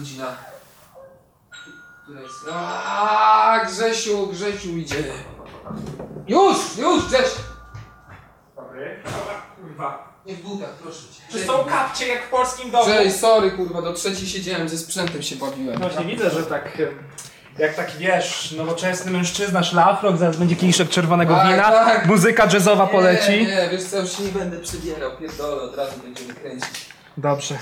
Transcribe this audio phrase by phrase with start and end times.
[0.00, 0.36] godzina?
[2.04, 2.34] Która jest?
[2.52, 5.04] Aaaa, Grzesiu, Grzesiu idzie.
[6.26, 7.40] Już, już, Grzesiu!
[8.56, 9.02] Dobry.
[9.62, 10.10] Kurwa.
[10.26, 11.22] Nie w butach, proszę cię.
[11.32, 12.84] Czy są kapcie jak w polskim domu?
[12.84, 15.78] Cześć, sorry kurwa, do trzeciej siedziałem, ze sprzętem się bawiłem.
[15.80, 16.80] Właśnie widzę, że tak...
[16.80, 16.98] em,
[17.58, 22.06] Jak taki wiesz, nowoczesny mężczyzna, szlafrok, zaraz będzie kieliszek czerwonego Tak, wina, tak.
[22.06, 23.30] muzyka jazzowa poleci.
[23.30, 26.86] Nie, nie, wiesz co, już się nie będę przebierał, pierdolę, od razu będziemy kręcić.
[27.16, 27.58] Dobrze.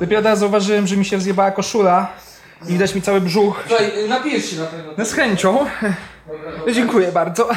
[0.00, 2.12] Dopiero teraz zauważyłem, że mi się wzjebała koszula
[2.68, 3.64] i widać mi cały brzuch.
[3.68, 4.92] Słuchaj, napijesz się na pewno.
[4.98, 5.66] No z chęcią.
[6.74, 7.48] Dziękuję bardzo.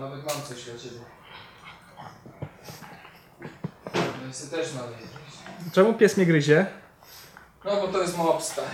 [0.00, 1.04] Nawet mam coś dla ciebie.
[4.50, 4.96] Też naleję.
[5.72, 6.66] Czemu pies mnie gryzie?
[7.64, 8.68] No bo to jest mob stary.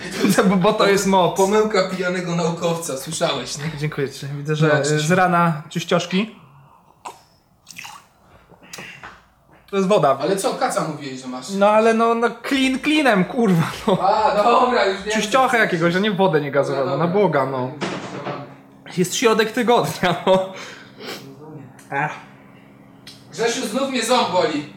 [0.49, 1.37] Bo, bo to jest mop.
[1.37, 3.63] Pomyłka pijanego naukowca, słyszałeś, nie?
[3.79, 4.25] Dziękuję ci.
[4.37, 6.35] Widzę, że No, z rana czyścioszki.
[9.71, 10.17] To jest woda.
[10.21, 11.49] Ale co, kaca mówiłeś, że masz?
[11.49, 13.97] No ale no, no clean cleanem, kurwa no.
[14.01, 15.13] A, dobra, już wiem.
[15.13, 17.71] Czyściochę jakiegoś, a nie wodę nie gazowaną, na Boga no.
[18.97, 20.53] Jest środek tygodnia, no.
[21.91, 22.11] Ech,
[23.31, 24.73] Grzesiu, znów mnie ząb boli.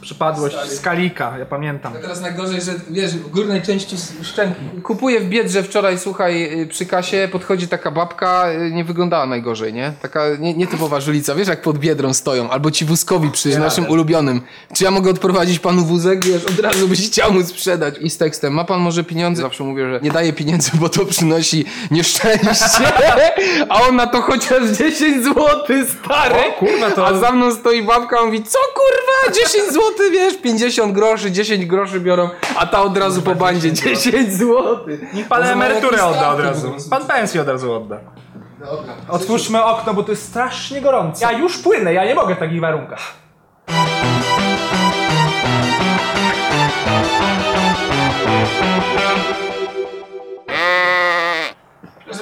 [0.00, 0.70] Przypadłość Stary.
[0.70, 1.92] z kalika, ja pamiętam.
[1.96, 4.60] A teraz najgorzej, że wiesz, w górnej części szczęki.
[4.82, 9.72] Kupuję w Biedrze wczoraj, słuchaj, y, przy kasie podchodzi taka babka, y, nie wyglądała najgorzej,
[9.72, 9.92] nie?
[10.02, 14.40] Taka nie, nietypowa żulica, wiesz jak pod Biedrą stoją, albo ci wózkowi przy naszym ulubionym.
[14.76, 16.24] Czy ja mogę odprowadzić panu wózek?
[16.24, 17.94] Wiesz, od razu byś chciał mu sprzedać.
[18.00, 19.42] I z tekstem, ma pan może pieniądze?
[19.42, 22.64] Zawsze mówię, że nie daje pieniędzy, bo to przynosi nieszczęście.
[23.68, 25.44] A on na to chociaż 10 zł,
[26.04, 26.34] stary.
[26.48, 30.36] O, kurwa, to- A za mną stoi babka, on mówi, co kurwa, 10 zł, wiesz,
[30.42, 34.78] 50 groszy, 10 groszy biorą, a ta od razu po bandzie 10 zł.
[35.14, 36.74] Niech pan emeryturę odda od razu.
[36.90, 38.00] Pan pensję od razu odda.
[38.60, 38.94] Dobra.
[39.08, 41.30] Otwórzmy okno, bo to jest strasznie gorąco.
[41.30, 43.00] Ja już płynę, ja nie mogę w takich warunkach.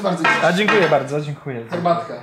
[0.02, 1.64] Proszę bardzo, A dziękuję bardzo, dziękuję.
[1.70, 2.14] herbatka.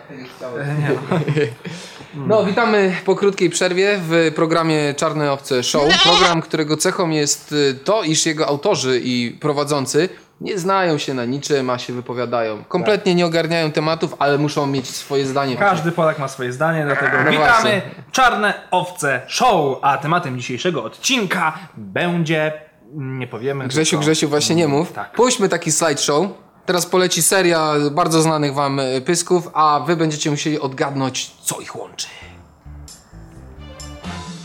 [2.28, 6.03] No, witamy po krótkiej przerwie w programie Czarne Owce Show.
[6.03, 10.09] Program, którego cechą jest y, to, iż jego autorzy i prowadzący
[10.41, 12.64] nie znają się na niczym, a się wypowiadają.
[12.64, 15.56] Kompletnie nie ogarniają tematów, ale muszą mieć swoje zdanie.
[15.56, 17.81] Każdy Polak ma swoje zdanie, dlatego No witamy właśnie.
[18.12, 22.52] Czarne Owce Show, a tematem dzisiejszego odcinka będzie...
[22.94, 23.68] Nie powiemy.
[23.68, 24.91] Grzesiu, tylko- Grzesiu, właśnie nie mów.
[24.91, 25.12] Tak.
[25.12, 26.28] Puśćmy taki slideshow.
[26.66, 31.76] Teraz poleci seria bardzo znanych wam y, pysków, a wy będziecie musieli odgadnąć, co ich
[31.76, 32.08] łączy.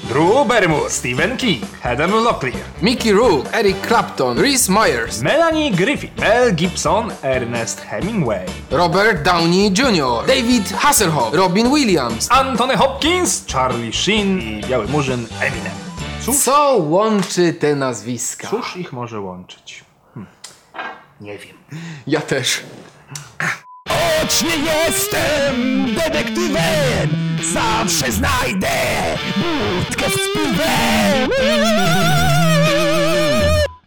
[0.05, 6.53] Drew Barrymore, Stephen King, Heather Locklear, Mickey Rourke, Eric Clapton, Reese Myers, Melanie Griffith, Mel
[6.55, 12.29] Gibson, Ernest Hemingway, Robert Downey Jr., David Hasselhoff, Robin Williams.
[12.31, 15.73] Anthony Hopkins, Charlie Sheen i Biały Murzyn Eminem.
[16.25, 18.49] Cóż, Co łączy te nazwiska?
[18.49, 19.85] cóż ich może łączyć?
[21.21, 21.57] Nie wiem.
[22.07, 22.63] Ja też.
[23.89, 27.09] Choć nie jestem detektywem,
[27.53, 28.69] zawsze znajdę
[29.37, 31.31] budkę z piwem.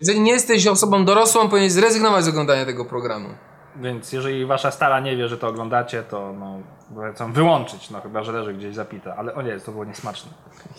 [0.02, 3.30] Jeżeli nie jesteś osobą dorosłą, powinieneś zrezygnować z oglądania tego programu.
[3.75, 6.59] Więc jeżeli wasza stara nie wie, że to oglądacie, to no,
[6.95, 9.16] polecam wyłączyć, no chyba, że leży gdzieś zapite.
[9.16, 10.31] Ale o nie, to było niesmaczne.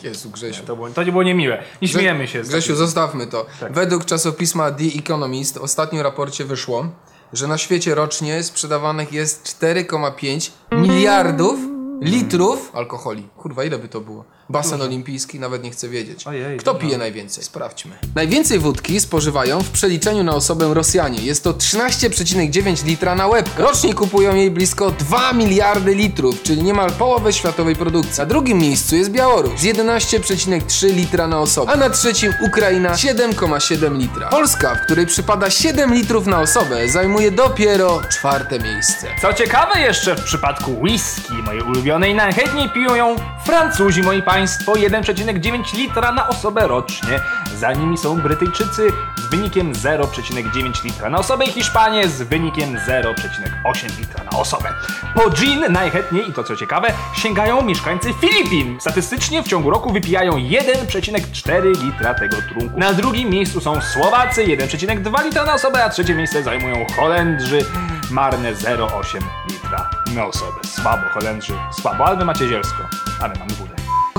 [0.02, 0.64] Jezu, Grzesiu.
[0.66, 1.62] To było, to nie było niemiłe.
[1.82, 2.44] Nie śmiejemy się.
[2.44, 3.46] z Grzesiu, takich- zostawmy to.
[3.60, 3.72] Tak.
[3.72, 6.86] Według czasopisma The Economist w ostatnim raporcie wyszło,
[7.32, 11.58] że na świecie rocznie sprzedawanych jest 4,5 miliardów
[12.00, 13.28] litrów alkoholi.
[13.36, 14.24] Kurwa, ile by to było?
[14.48, 16.26] Basen olimpijski, nawet nie chcę wiedzieć.
[16.26, 16.86] Ojej, Kto dużo.
[16.86, 17.44] pije najwięcej?
[17.44, 17.98] Sprawdźmy.
[18.14, 21.18] Najwięcej wódki spożywają w przeliczeniu na osobę Rosjanie.
[21.22, 23.48] Jest to 13,9 litra na łeb.
[23.58, 28.18] Rocznie kupują jej blisko 2 miliardy litrów, czyli niemal połowę światowej produkcji.
[28.18, 33.98] Na drugim miejscu jest Białoruś z 11,3 litra na osobę, a na trzecim Ukraina 7,7
[33.98, 34.28] litra.
[34.28, 39.06] Polska, w której przypada 7 litrów na osobę, zajmuje dopiero czwarte miejsce.
[39.22, 43.16] Co ciekawe jeszcze w przypadku whisky, mojej ulubionej, najchętniej piją ją
[43.46, 47.20] Francuzi, moi państwo, 1,9 litra na osobę rocznie.
[47.56, 53.98] Za nimi są Brytyjczycy z wynikiem 0,9 litra na osobę i Hiszpanie z wynikiem 0,8
[53.98, 54.68] litra na osobę.
[55.14, 58.80] Po gin najchętniej, i to co ciekawe, sięgają mieszkańcy Filipin.
[58.80, 62.78] Statystycznie w ciągu roku wypijają 1,4 litra tego trunku.
[62.78, 67.64] Na drugim miejscu są Słowacy, 1,2 litra na osobę, a trzecie miejsce zajmują Holendrzy,
[68.10, 69.18] marne 0,8
[69.50, 70.60] litra na osobę.
[70.64, 72.88] Słabo, Holendrzy, słabo, ale wy macie zielsko,
[73.20, 73.73] a my mamy wódę.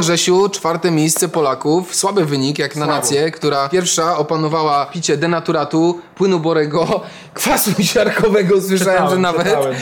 [0.05, 1.95] Grzesiu, czwarte miejsce Polaków.
[1.95, 7.01] Słaby wynik jak na nację, która pierwsza opanowała picie denaturatu, płynu borego,
[7.33, 9.47] kwasu siarkowego, słyszałem, Czytałem, że nawet.
[9.47, 9.75] czytałem.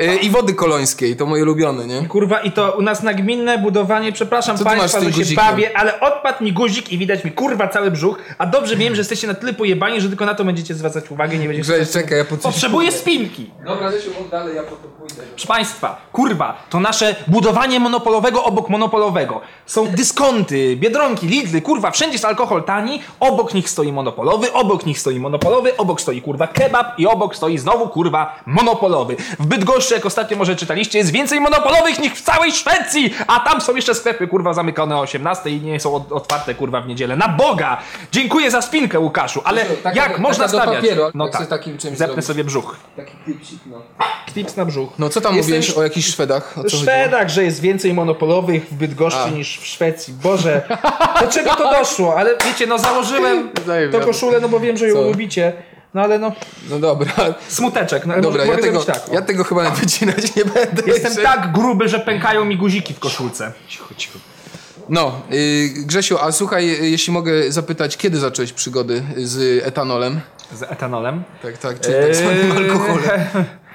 [0.00, 2.08] Y, I wody kolońskiej, to moje ulubione, nie?
[2.08, 5.44] Kurwa, i to u nas nagminne budowanie, przepraszam Co państwa, że się guzikiem?
[5.44, 9.00] bawię, ale odpadł mi guzik i widać mi kurwa cały brzuch, a dobrze wiem, że
[9.00, 11.72] jesteście na tyle pojebani, że tylko na to będziecie zwracać uwagę, nie będziecie...
[11.72, 12.52] Grześ, czekaj, ja po coś...
[12.52, 13.50] Potrzebuję spinki!
[13.66, 15.14] Dobra, Grzesiu, mów dalej, ja po to pójdę.
[15.30, 19.40] Proszę Państwa, kurwa, to nasze budowanie monopolowego obok monopolowego.
[19.66, 24.98] Są dyskonty, biedronki, lidly, kurwa, wszędzie jest alkohol tani, obok nich stoi monopolowy, obok nich
[24.98, 29.16] stoi monopolowy, obok stoi kurwa kebab i obok stoi znowu kurwa monopolowy.
[29.38, 33.60] W Bydgoszczy, jak ostatnio może czytaliście, jest więcej monopolowych niż w całej Szwecji, a tam
[33.60, 37.16] są jeszcze sklepy kurwa zamykane o 18 i nie są od- otwarte kurwa w niedzielę.
[37.16, 37.76] Na Boga!
[38.12, 40.76] Dziękuję za spinkę, Łukaszu, ale Taka- jak taka można do stawiać?
[40.76, 42.26] papieru, no tak, sobie takim czymś zepnę zrobić.
[42.26, 42.76] sobie brzuch.
[42.96, 43.82] Taki klipsik, no.
[44.32, 44.90] Klips na brzuch.
[44.98, 46.52] No co tam Jestem mówiłeś o jakichś Szwedach?
[46.52, 46.82] O co chodziło?
[46.82, 49.30] Szwedach, że jest więcej monopolowych w Bydgoszczy A.
[49.30, 50.14] niż w Szwecji.
[50.22, 50.62] Boże,
[51.20, 52.16] do czego to doszło?
[52.18, 53.50] Ale wiecie, no założyłem
[53.92, 55.02] to koszulę, no bo wiem, że ją Co?
[55.02, 55.52] lubicie.
[55.96, 56.32] No ale no,
[56.70, 57.12] No dobra,
[57.48, 58.06] smuteczek.
[58.06, 59.12] No, dobra, ja tego, tak.
[59.12, 60.82] ja tego chyba wycinać nie będę.
[60.86, 63.52] Jestem Jeszcze- tak gruby, że pękają mi guziki w koszulce.
[63.68, 64.18] Cicho, cicho.
[64.88, 70.20] No, y, Grzesiu, a słuchaj, y, jeśli mogę zapytać, kiedy zacząłeś przygody z etanolem?
[70.52, 71.24] Z etanolem.
[71.42, 73.20] Tak, tak, czyli tak zwanym alkoholem.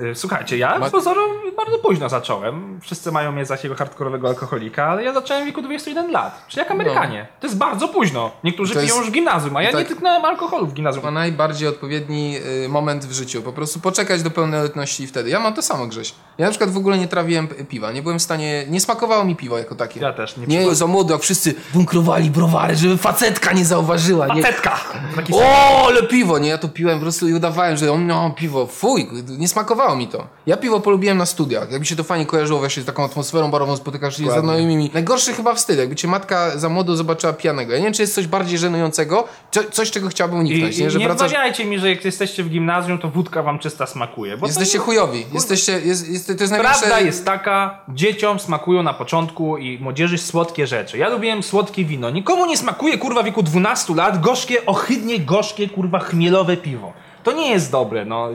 [0.00, 1.20] Eee, Słuchajcie, ja z pozoru
[1.56, 2.80] bardzo późno zacząłem.
[2.82, 6.44] Wszyscy mają mnie za takiego hardkorowego alkoholika, ale ja zacząłem w wieku 21 lat.
[6.48, 7.26] Czyli jak Amerykanie.
[7.40, 8.30] To jest bardzo późno.
[8.44, 9.80] Niektórzy To piją jest- już w gimnazjum, a ja tak.
[9.80, 11.04] nie tyknąłem alkoholu w gimnazjum.
[11.04, 13.42] Ma najbardziej odpowiedni y, moment w życiu.
[13.42, 15.30] Po prostu poczekać do pełnoletności i wtedy.
[15.30, 16.14] Ja mam to samo, Grześ.
[16.38, 17.92] Ja na przykład w ogóle nie trawiłem piwa.
[17.92, 18.64] Nie byłem w stanie...
[18.68, 20.00] Nie smakowało mi piwo jako takie.
[20.00, 20.46] Ja też nie.
[20.46, 24.26] Nie, za młodo, jak wszyscy bunkrowali browary, żeby facetka nie zauważyła.
[24.26, 24.42] Nie.
[24.42, 24.80] Facetka!
[25.16, 26.48] Taki O, ale piwo, nie?
[26.48, 30.26] Ja to piłem po prostu i udawałem, że no, piwo, fuj, nie smakowało mi to.
[30.46, 31.70] Ja piwo polubiłem na studiach.
[31.70, 34.90] Jakby się to fajnie kojarzyło właśnie z taką atmosferą barową, spotykasz się z znajomymi.
[34.94, 37.72] Najgorszy chyba wstyd, jakby cię matka za młodo zobaczyła pijanego.
[37.72, 40.90] Ja nie wiem, czy jest coś bardziej żenującego, co, coś, czego chciałbym uniknąć, i nie?
[40.90, 41.32] Że nie wracasz...
[41.64, 44.36] mi, że jak jesteście w gimnazjum, to wódka wam czysta smakuje.
[44.36, 45.26] Bo Jesteście to, chujowi.
[45.34, 46.80] Jesteście, jest, jest, to jest największe...
[46.80, 50.98] Prawda jest taka, dzieciom smakują na początku i młodzieży słodkie rzeczy.
[50.98, 52.10] Ja lubiłem słodkie wino.
[52.10, 56.92] Nikomu nie smakuje, kurwa, w wieku 12 lat gorzkie, ohydnie gorzkie, kurwa, chmielowe piwo.
[57.22, 58.28] To nie jest dobre, no.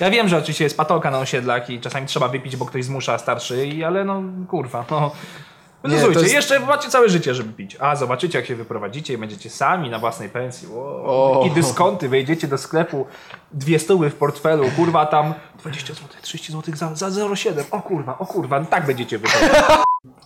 [0.00, 2.84] No, Ja wiem, że oczywiście jest patolka na osiedlach i czasami trzeba wypić, bo ktoś
[2.84, 5.10] zmusza starszy, i- ale no, kurwa, no.
[5.82, 7.76] Wyluzujcie, to jest- jeszcze macie całe życie, żeby pić.
[7.80, 10.68] A, zobaczycie, jak się wyprowadzicie i będziecie sami na własnej pensji.
[10.74, 11.44] O.
[11.46, 13.06] I dyskonty, wejdziecie do sklepu,
[13.52, 17.64] dwie stóły w portfelu, kurwa, tam 20 zł, 30 zł za, za 0,7.
[17.70, 19.50] O kurwa, o kurwa, tak będziecie wychodzić.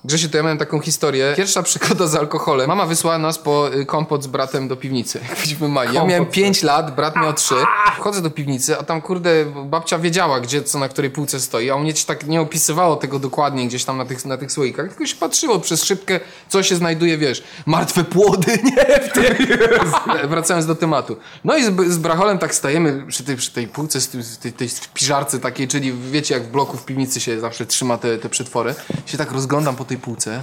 [0.05, 1.35] Grzesiu, to ja miałem taką historię.
[1.37, 2.69] Pierwsza przygoda z alkoholem.
[2.69, 5.21] Mama wysłała nas po y, kompot z bratem do piwnicy.
[5.29, 5.95] Jak byliśmy mali.
[5.95, 6.35] Ja miałem tak.
[6.35, 7.55] 5 lat, brat miał 3.
[7.97, 11.77] Wchodzę do piwnicy, a tam kurde, babcia wiedziała, gdzie co na której półce stoi, a
[11.77, 14.89] u mnie ci tak nie opisywało tego dokładnie gdzieś tam na tych, na tych słoikach,
[14.89, 19.01] tylko się patrzyło przez szybkę, co się znajduje, wiesz, martwe płody, nie?
[19.01, 19.47] W tym.
[20.31, 21.17] Wracając do tematu.
[21.45, 24.53] No i z, z bracholem tak stajemy przy tej, przy tej półce, z z tej,
[24.53, 28.29] tej piżarce takiej, czyli wiecie, jak w bloku w piwnicy się zawsze trzyma te, te
[28.29, 28.75] przetwory.
[29.07, 29.33] Się tak
[29.65, 30.43] rozglądam po tej półce.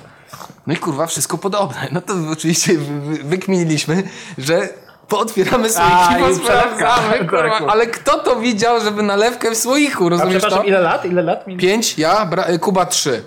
[0.68, 1.88] No i kurwa, wszystko podobne.
[1.91, 4.03] No to oczywiście wy- wy- wykminiliśmy,
[4.38, 4.69] że
[5.07, 7.25] pootwieramy A, słoiki, i posprawdzamy, przelewka.
[7.38, 7.59] kurwa.
[7.59, 7.69] Tak.
[7.69, 10.39] Ale kto to widział, żeby nalewkę w słoiku, A rozumiesz to?
[10.39, 11.06] przepraszam, ile lat?
[11.06, 11.45] Ile lat?
[11.59, 13.23] Pięć, ja, bra- y, Kuba trzy.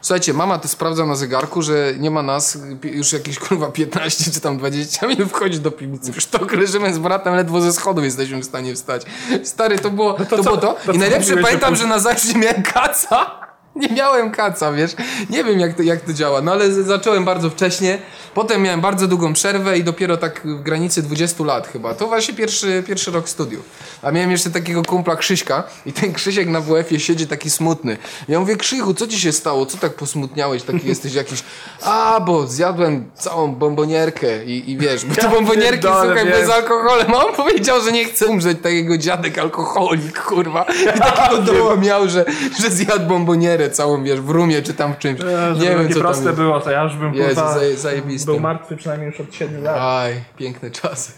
[0.00, 4.40] Słuchajcie, mama to sprawdza na zegarku, że nie ma nas już jakieś kurwa 15 czy
[4.40, 6.12] tam 20 minut wchodzi do piwnicy.
[6.14, 9.02] Już to leżymy z bratem, ledwo ze schodów jesteśmy w stanie wstać.
[9.44, 10.36] Stary, to było to.
[10.36, 10.76] co- było to.
[10.86, 13.47] to I najlepsze pamiętam, że na zawsze miałem kaca.
[13.82, 14.96] Nie miałem kaca, wiesz.
[15.30, 17.98] Nie wiem jak to, jak to działa, no ale zacząłem bardzo wcześnie.
[18.34, 21.94] Potem miałem bardzo długą przerwę i dopiero tak w granicy 20 lat chyba.
[21.94, 23.64] To właśnie pierwszy, pierwszy rok studiów.
[24.02, 27.96] A miałem jeszcze takiego kumpla Krzyśka i ten Krzysiek na WF-ie siedzi taki smutny.
[28.28, 29.66] Ja mówię, Krzychu, co ci się stało?
[29.66, 30.62] Co tak posmutniałeś?
[30.62, 31.42] Taki jesteś jakiś...
[31.82, 36.46] A, bo zjadłem całą bombonierkę i, i wiesz, bo te bombonierki, słuchaj, wiem.
[36.46, 37.14] z alkoholem.
[37.14, 40.66] A on powiedział, że nie chce umrzeć, tak jego dziadek alkoholik, kurwa.
[40.96, 42.24] I takiego doła miał, że,
[42.60, 45.20] że zjadł bombonierę całą, wiesz, w rumie czy tam w czymś.
[45.20, 46.36] Żeby nie wiem, co tam proste jest.
[46.36, 48.26] było, to ja już bym Jezu, kurwa, zaje- zajebiste.
[48.32, 49.76] był martwy przynajmniej już od 7 lat.
[49.80, 51.12] Aj, piękne czasy.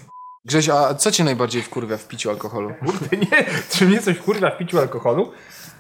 [0.45, 2.75] Grześ, a co cię najbardziej wkurwia w piciu alkoholu?
[2.87, 5.33] Kurde, nie, czy mnie coś kurwa w piciu alkoholu?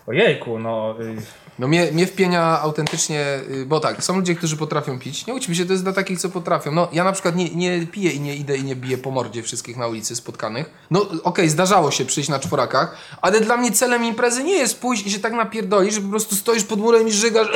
[0.06, 0.94] Ojejku, no...
[1.00, 1.16] y,
[1.60, 5.26] No mnie, mnie wpienia autentycznie, y, bo tak, są ludzie, którzy potrafią pić.
[5.26, 6.72] Nie łudźmy się, to jest dla takich, co potrafią.
[6.72, 9.42] No ja na przykład nie, nie piję i nie idę i nie biję po mordzie
[9.42, 10.70] wszystkich na ulicy spotkanych.
[10.90, 15.06] No okej, zdarzało się przyjść na czworakach, ale dla mnie celem imprezy nie jest pójść
[15.06, 17.48] i się tak napierdolić, że po prostu stoisz pod murem i żygasz.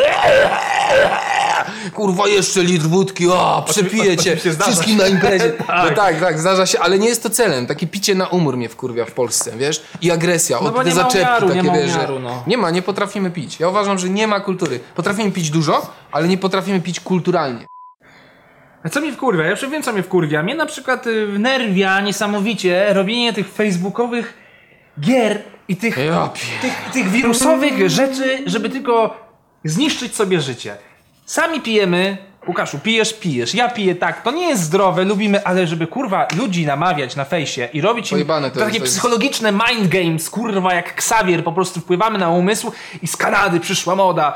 [1.94, 5.52] Kurwa, jeszcze litr wódki, o, przepiję cię wszystkim na imprezie.
[5.66, 5.90] Tak.
[5.90, 7.66] No tak, tak, zdarza się, ale nie jest to celem.
[7.66, 9.82] Takie picie na umór mnie wkurwia w Polsce, wiesz?
[10.00, 12.42] I agresja, No od te nie zaczepki umiaru, nie takie, ma wiesz, umiaru, no.
[12.46, 13.61] nie ma, nie potrafimy pić.
[13.61, 14.80] Ja uważam, że nie ma kultury.
[14.94, 17.66] Potrafimy pić dużo, ale nie potrafimy pić kulturalnie.
[18.84, 19.44] A co mnie wkurwia?
[19.44, 20.42] Ja już wiem, co mnie wkurwia.
[20.42, 24.38] Mnie na przykład y, wnerwia niesamowicie robienie tych facebookowych
[25.00, 25.98] gier i tych,
[26.60, 29.16] tych, tych wirusowych rzeczy, żeby tylko
[29.64, 30.76] zniszczyć sobie życie.
[31.26, 35.86] Sami pijemy, Łukaszu, pijesz, pijesz, ja piję tak, to nie jest zdrowe, lubimy, ale żeby
[35.86, 39.52] kurwa ludzi namawiać na fejsie i robić im Pojebane to takie jest, to jest- psychologiczne
[39.52, 42.72] mind games, kurwa, jak Xavier, po prostu wpływamy na umysł
[43.02, 44.34] i z Kanady przyszła moda.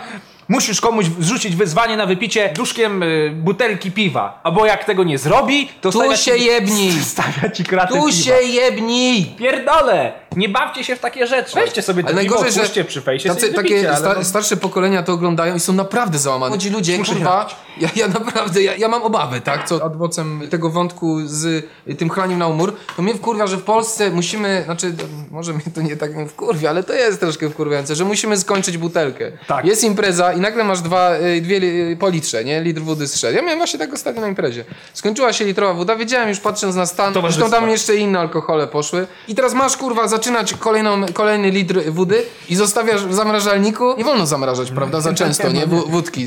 [0.49, 4.41] Musisz komuś zrzucić wyzwanie na wypicie duszkiem y, butelki piwa.
[4.43, 6.93] Albo jak tego nie zrobi, to Tu stawia się ci, jebnij!
[7.13, 8.13] Stawia ci kratę Tu piwa.
[8.13, 9.25] się jebnij!
[9.39, 10.13] Pierdolę!
[10.37, 11.55] Nie bawcie się w takie rzeczy.
[11.55, 13.99] Weźcie sobie to Ale piwo, najgorzej, że otwórzcie przy fejsie tacy, sobie takie wypicie, ale
[13.99, 16.51] sta, no- starsze pokolenia to oglądają i są naprawdę załamani.
[16.51, 17.47] Młodzi ludzie, Muszę kurwa,
[17.81, 21.45] ja, ja naprawdę, ja, ja mam obawy, tak, co adwocem tego wątku z
[21.89, 24.95] y, tym chlaniem na umór, to mnie wkurwia, że w Polsce musimy, znaczy,
[25.31, 29.33] może mnie to nie tak wkurwia, ale to jest troszkę wkurwiające, że musimy skończyć butelkę.
[29.47, 29.65] Tak.
[29.65, 33.23] Jest impreza i nagle masz dwa, y, dwie li- po litrze, nie, litr wody z
[33.23, 34.65] Ja miałem właśnie tak ostatnio na imprezie.
[34.95, 39.07] Skończyła się litrowa woda, wiedziałem już patrząc na stan, zresztą tam jeszcze inne alkohole poszły.
[39.29, 43.95] I teraz masz kurwa zaczynać kolejną, kolejny litr wody i zostawiasz w zamrażalniku.
[43.99, 45.01] Nie wolno zamrażać, prawda?
[45.01, 45.67] Za często, nie?
[45.67, 46.27] W, wódki.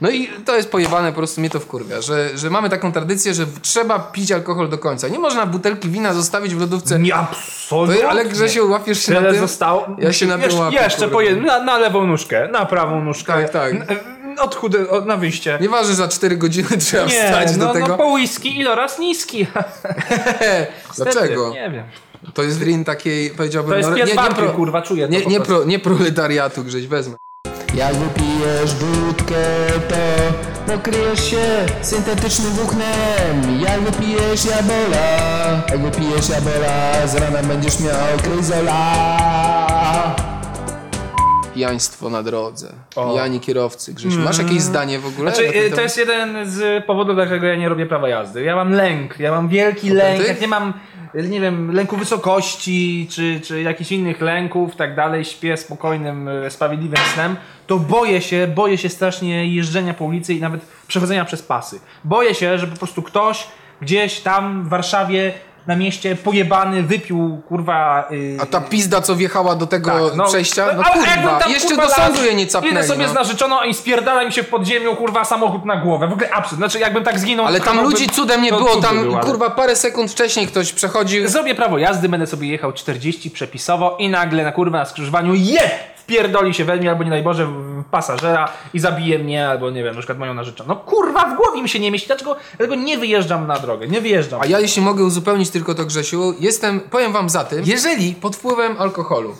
[0.00, 3.34] No i to jest pojebane, po prostu mnie to wkurwia, że, że mamy taką tradycję,
[3.34, 5.08] że trzeba pić alkohol do końca.
[5.08, 6.98] Nie można butelki wina zostawić w lodówce.
[6.98, 7.96] Nie, absolutnie.
[8.02, 9.40] To, ale Grzesiu, łapiesz się na Tyle tym?
[9.40, 9.86] zostało.
[9.98, 11.12] Ja się na tym Jeszcze- łapię, Jeszcze kurwa.
[11.12, 13.32] po jednym, na, na lewą nóżkę, na prawą nóżkę.
[13.32, 13.72] Tak, tak.
[13.74, 13.86] N-
[14.38, 15.58] Od chudy, od, na wyjście.
[15.60, 17.88] Nieważne, za 4 godziny trzeba Nie, wstać no, do tego.
[17.88, 19.46] no po whisky iloraz niski.
[20.96, 21.50] Dlaczego?
[21.50, 21.84] Nie wiem.
[22.34, 23.70] To jest win takiej, powiedziałbym...
[23.70, 26.86] To jest no, nie, nie, pro, kurwa, czuję to nie, nie, pro, nie proletariatu, Grześ,
[26.86, 27.16] wezmę.
[27.74, 29.34] Jak wypijesz wódkę,
[29.88, 29.96] to
[30.72, 33.60] pokryjesz się syntetycznym włóknem.
[33.60, 35.06] Jak wypijesz jabola,
[35.68, 39.79] jak wypijesz jabola, z rana będziesz miał kryzola.
[41.54, 42.72] Pijaństwo na drodze.
[42.96, 43.10] O.
[43.10, 43.94] Pijani kierowcy.
[44.24, 45.34] Masz jakieś zdanie w ogóle?
[45.34, 48.42] Znaczy, y, to jest jeden z powodów, dlaczego ja nie robię prawa jazdy.
[48.42, 50.72] Ja mam lęk, ja mam wielki lęk, jak nie mam,
[51.14, 57.04] nie wiem, lęku wysokości, czy, czy jakichś innych lęków, tak dalej, śpię spokojnym, y, sprawiedliwym
[57.14, 61.80] snem, to boję się, boję się strasznie jeżdżenia po ulicy i nawet przechodzenia przez pasy.
[62.04, 63.46] Boję się, że po prostu ktoś
[63.82, 65.32] gdzieś tam w Warszawie
[65.66, 68.08] na mieście pojebany wypił, kurwa...
[68.12, 70.66] y, A ta pizda, co wjechała do tego tak, no, przejścia?
[70.76, 72.72] No ale kurwa, tam, jeszcze kurwa, do sądu je nie capnęli.
[72.74, 73.10] Idę sobie no.
[73.10, 76.08] z narzeczoną i spierdala mi się w podziemiu, kurwa, samochód na głowę.
[76.08, 76.58] W ogóle absurd.
[76.58, 77.46] Znaczy, jakbym tak zginął...
[77.46, 80.72] Ale tam ludzi cudem nie było, tam by był, ale- kurwa parę sekund wcześniej ktoś
[80.72, 81.28] przechodził.
[81.28, 85.70] Zrobię prawo jazdy, będę sobie jechał 40 przepisowo i nagle na kurwa na skrzyżowaniu je!
[85.96, 87.46] Wpierdoli się we mnie, albo nie daj Boże,
[87.84, 90.68] pasażera i zabije mnie, albo nie wiem, na przykład moją narzeczoną.
[90.68, 92.06] No kurwa, w głowie mi się nie mieści.
[92.06, 93.88] Dlaczego, dlaczego nie wyjeżdżam na drogę?
[93.88, 94.40] Nie wyjeżdżam.
[94.40, 98.36] A ja jeśli mogę uzupełnić tylko to Grzesiu, jestem, powiem wam za tym, jeżeli pod
[98.36, 99.34] wpływem alkoholu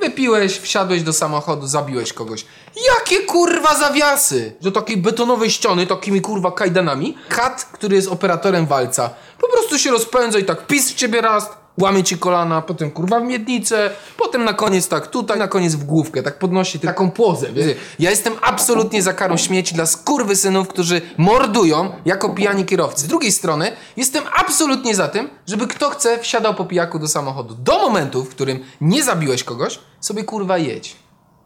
[0.00, 2.44] wypiłeś, wsiadłeś do samochodu, zabiłeś kogoś.
[2.86, 4.56] Jakie kurwa zawiasy!
[4.60, 7.16] Do takiej betonowej ściany, takimi kurwa kajdanami.
[7.28, 11.57] Kat, który jest operatorem walca, po prostu się rozpędza i tak pis w ciebie raz,
[11.82, 15.84] łamie ci kolana, potem kurwa w miednicę, potem na koniec tak tutaj, na koniec w
[15.84, 17.52] główkę, tak podnosi taką płozę.
[17.52, 17.74] Wiecie?
[17.98, 23.04] Ja jestem absolutnie za karą śmieci dla skurwysynów, którzy mordują jako pijani kierowcy.
[23.04, 27.54] Z drugiej strony jestem absolutnie za tym, żeby kto chce wsiadał po pijaku do samochodu.
[27.54, 30.96] Do momentu, w którym nie zabiłeś kogoś, sobie kurwa jedź.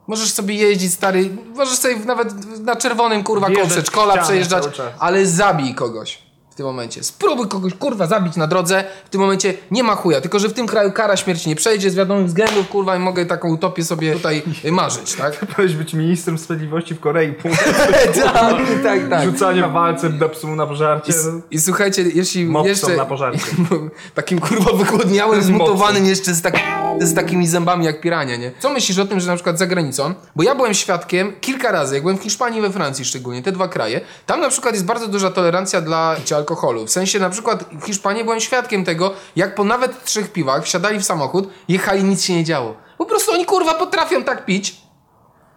[0.06, 4.64] Możesz sobie jeździć, stary, możesz sobie nawet na czerwonym kurwa koło przedszkola przejeżdżać,
[4.98, 7.04] ale zabij kogoś w tym momencie.
[7.04, 8.84] Spróbuj kogoś kurwa zabić na drodze.
[9.04, 10.20] W tym momencie nie ma chuja.
[10.20, 13.26] Tylko, że w tym kraju kara śmierci nie przejdzie z wiadomych względów, kurwa, i mogę
[13.26, 15.38] taką utopię sobie tutaj y, marzyć, tak?
[15.56, 17.34] Powinieneś być ministrem sprawiedliwości w Korei.
[18.34, 19.24] tak, tak, tak.
[19.24, 21.12] Rzucanie walcem do psu na pożarcie.
[21.50, 22.96] I słuchajcie, jeśli Mopsą jeszcze...
[22.96, 23.46] na pożarcie.
[24.14, 26.54] takim kurwa wygłodniałym, zmutowanym jeszcze z, tak,
[27.00, 28.52] z takimi zębami jak pirania, nie?
[28.58, 31.94] Co myślisz o tym, że na przykład za granicą, bo ja byłem świadkiem kilka razy,
[31.94, 34.86] jak byłem w Hiszpanii i we Francji szczególnie, te dwa kraje, tam na przykład jest
[34.86, 36.86] bardzo duża tolerancja dla alkoholu.
[36.86, 40.98] W sensie na przykład w Hiszpanii byłem świadkiem tego, jak po nawet trzech piwach wsiadali
[40.98, 42.74] w samochód, jechali, nic się nie działo.
[42.98, 44.76] Po prostu oni kurwa potrafią tak pić,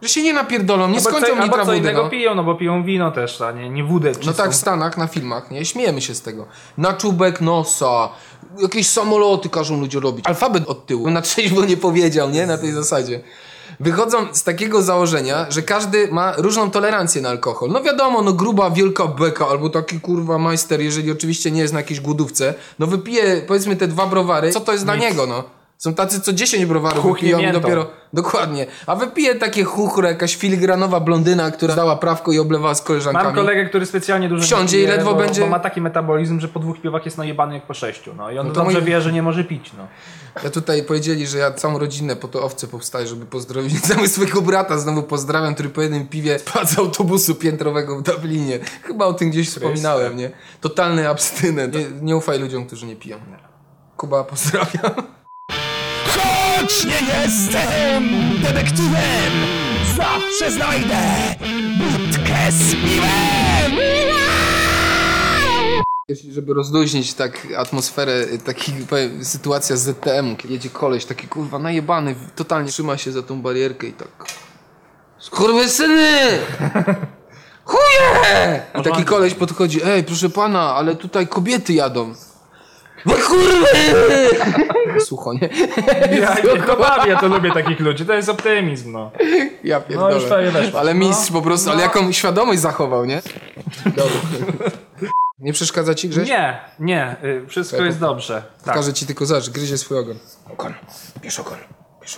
[0.01, 2.09] że się nie napierdolą, nie skończą albo litra co wody, innego no.
[2.09, 5.07] piją, no bo piją wino też, a nie, nie wódę No tak w Stanach, na
[5.07, 5.65] filmach, nie?
[5.65, 6.45] Śmiejemy się z tego.
[6.77, 8.09] Na czubek nosa,
[8.61, 10.27] jakieś samoloty każą ludziom robić.
[10.27, 11.09] Alfabet od tyłu.
[11.09, 12.47] Na trzeźwo nie powiedział, nie?
[12.47, 13.21] Na tej zasadzie.
[13.79, 17.69] Wychodzą z takiego założenia, że każdy ma różną tolerancję na alkohol.
[17.71, 21.79] No wiadomo, no gruba, wielka beka, albo taki kurwa majster, jeżeli oczywiście nie jest na
[21.79, 25.43] jakiejś głodówce, no wypije powiedzmy te dwa browary, co to jest dla niego, no?
[25.77, 27.87] Są tacy, co 10 browarów Chuchnie wypiją i dopiero...
[28.13, 28.65] Dokładnie.
[28.87, 33.25] A wypije takie chuchre, jakaś filigranowa blondyna, która dała prawko i oblewała z koleżankami.
[33.25, 35.81] Mam kolegę, który specjalnie dużo Wsiądzie nie i pije, ledwo bo, będzie- Bo ma taki
[35.81, 38.13] metabolizm, że po dwóch piwach jest najebany jak po sześciu.
[38.17, 39.71] No i on No to dobrze wie, że nie może pić.
[39.77, 39.87] No.
[40.43, 44.41] Ja tutaj powiedzieli, że ja całą rodzinę po to owce powstaję, żeby pozdrowić cały swojego
[44.41, 44.77] brata.
[44.77, 48.59] Znowu pozdrawiam, który po jednym piwie spadł z autobusu piętrowego w Dublinie.
[48.83, 50.31] Chyba o tym gdzieś wspominałem, nie?
[50.61, 51.73] Totalny abstynent.
[51.73, 53.17] Nie, nie ufaj ludziom, którzy nie piją.
[53.97, 55.15] Kuba, pozdrawiam.
[56.07, 56.35] Ho!
[56.65, 58.09] choć nie jestem
[58.41, 59.33] detektywem,
[59.97, 60.97] zawsze znajdę
[61.77, 63.85] budkę z piwem!
[66.09, 71.27] Jeśli- Żeby rozluźnić tak atmosferę, y, taki powiem, sytuacja z ZTM, kiedy jedzie koleś taki
[71.27, 74.25] kurwa najebany, totalnie trzyma się za tą barierkę i tak
[75.19, 76.17] Skurwysyny!
[77.65, 78.61] Chuje!
[78.79, 82.15] I taki koleś podchodzi, ej proszę pana, ale tutaj kobiety jadą.
[83.05, 84.29] No kurwy!
[84.99, 85.49] Sucho, nie?
[86.19, 89.11] Ja nie to bawię, ja to lubię takich ludzi, to jest optymizm, no.
[89.63, 90.13] Ja pierdolę.
[90.15, 90.79] No już prawie weszło.
[90.79, 91.39] Ale mistrz No.
[91.39, 93.21] po prostu, ale jaką świadomość zachował, nie?
[93.85, 94.69] Dobra.
[95.39, 96.29] Nie przeszkadza ci Grześ?
[96.29, 98.43] Nie, nie, y, wszystko jest dobrze.
[98.65, 100.17] Tak, Pokażę ci tylko zobacz, gryzie swój ogon.
[100.53, 100.73] Ogon,
[101.21, 101.57] bierz ogon.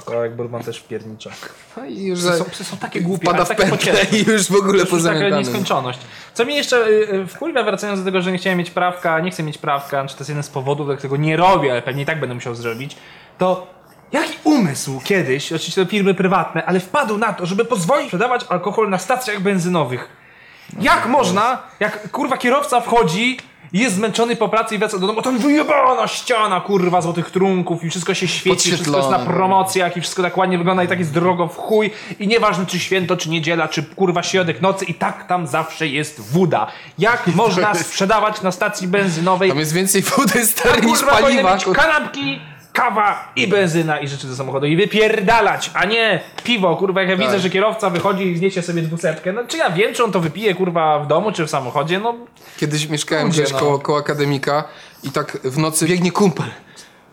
[0.05, 1.29] Korek Burman też wpiernicza.
[1.77, 4.55] No i już Psy są, psy są takie głupie, Pada w pętlę i już w
[4.55, 5.99] ogóle Już taka nieskończoność.
[6.33, 9.31] Co mnie jeszcze y, y, wkurwia, wracając do tego, że nie chciałem mieć prawka, nie
[9.31, 12.03] chcę mieć prawka, czy to jest jeden z powodów, dla którego nie robię, ale pewnie
[12.03, 12.97] i tak będę musiał zrobić,
[13.37, 13.67] to
[14.11, 18.89] jaki umysł kiedyś, oczywiście to firmy prywatne, ale wpadł na to, żeby pozwolić sprzedawać alkohol
[18.89, 20.09] na stacjach benzynowych.
[20.79, 23.37] Jak można, jak kurwa kierowca wchodzi
[23.73, 27.89] jest zmęczony po pracy i wraca do domu, tam wyjebana ściana, kurwa, złotych trunków i
[27.89, 29.37] wszystko się świeci, wszystko jest na Podświetlone.
[29.37, 32.79] promocjach i wszystko tak ładnie wygląda i tak jest drogo w chuj i nieważne czy
[32.79, 36.67] święto, czy niedziela, czy kurwa środek nocy i tak tam zawsze jest woda.
[36.99, 41.57] Jak można sprzedawać na stacji benzynowej Tam jest więcej wody stary niż paliwa.
[41.75, 42.39] kanapki,
[42.77, 47.17] kawa i benzyna i rzeczy do samochodu i wypierdalać, a nie piwo, kurwa, jak ja
[47.17, 50.19] widzę, że kierowca wychodzi i zniesie sobie dwusetkę, no czy ja wiem, czy on to
[50.19, 52.15] wypije, kurwa, w domu, czy w samochodzie, no
[52.57, 53.59] Kiedyś mieszkałem Ludzie, gdzieś no.
[53.59, 54.63] koło, koło akademika
[55.03, 56.45] i tak w nocy biegnie kumpel.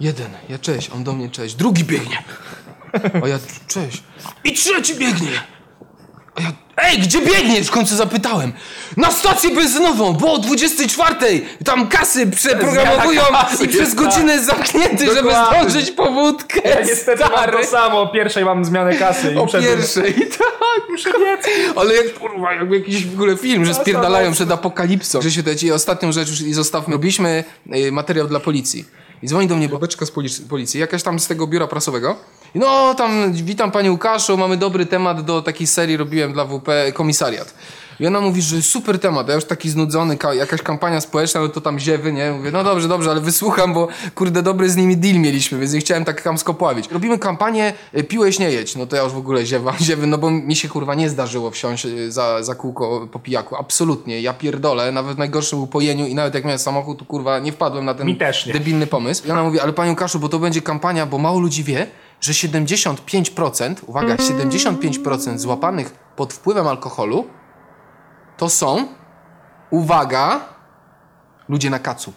[0.01, 1.55] Jeden, ja cześć, on do mnie cześć.
[1.55, 2.23] Drugi biegnie.
[3.25, 4.03] A ja cześć.
[4.45, 5.31] I trzeci biegnie.
[6.41, 7.67] Ja, ej, gdzie biegniesz?
[7.67, 8.53] W końcu zapytałem.
[8.97, 13.23] Na stację benzynową, bo o 24 tam kasy przeprogramowują
[13.65, 15.61] i przez godzinę jest zamknięty, żeby Dokładnie.
[15.71, 16.69] zdążyć po wódkę.
[16.69, 17.53] ja niestety mam stary.
[17.59, 21.11] to samo, o pierwszej mam zmianę kasy i O przed- pierwszej, tak, muszę
[21.77, 25.23] Ale jak kurwa, jakby jakiś w ogóle film, że spierdalają przed apokalipsą.
[25.23, 26.93] Że się dać i ostatnią rzecz już i zostawmy.
[26.95, 27.45] Robiliśmy
[27.77, 28.85] y, materiał dla policji.
[29.25, 32.17] I dzwoni do mnie babeczka z polic- policji, jakaś tam z tego biura prasowego.
[32.55, 36.69] I no tam, witam panie Łukaszu, mamy dobry temat do takiej serii, robiłem dla WP
[36.95, 37.55] komisariat.
[38.01, 41.49] I ona mówi, że super temat, ja już taki znudzony, ka- jakaś kampania społeczna, no
[41.49, 42.33] to tam ziewy, nie?
[42.33, 45.81] Mówię, no dobrze, dobrze, ale wysłucham, bo kurde, dobry z nimi deal mieliśmy, więc nie
[45.81, 46.91] chciałem tak kamsko pławić.
[46.91, 50.19] Robimy kampanię y, piłeś nie jedź, no to ja już w ogóle ziewam, ziewy, no
[50.19, 54.35] bo mi się kurwa nie zdarzyło wsiąść y, za, za kółko po pijaku, absolutnie, ja
[54.35, 57.95] pierdolę, nawet w najgorszym upojeniu i nawet jak miałem samochód, to kurwa nie wpadłem na
[57.95, 58.53] ten Mi też nie.
[58.53, 59.29] debilny pomysł.
[59.29, 61.87] I ona mówi, ale panią Kaszu, bo to będzie kampania, bo mało ludzi wie,
[62.21, 67.25] że 75%, uwaga, 75% złapanych pod wpływem alkoholu
[68.37, 68.89] to są,
[69.71, 70.41] uwaga,
[71.49, 72.13] ludzie na kacu.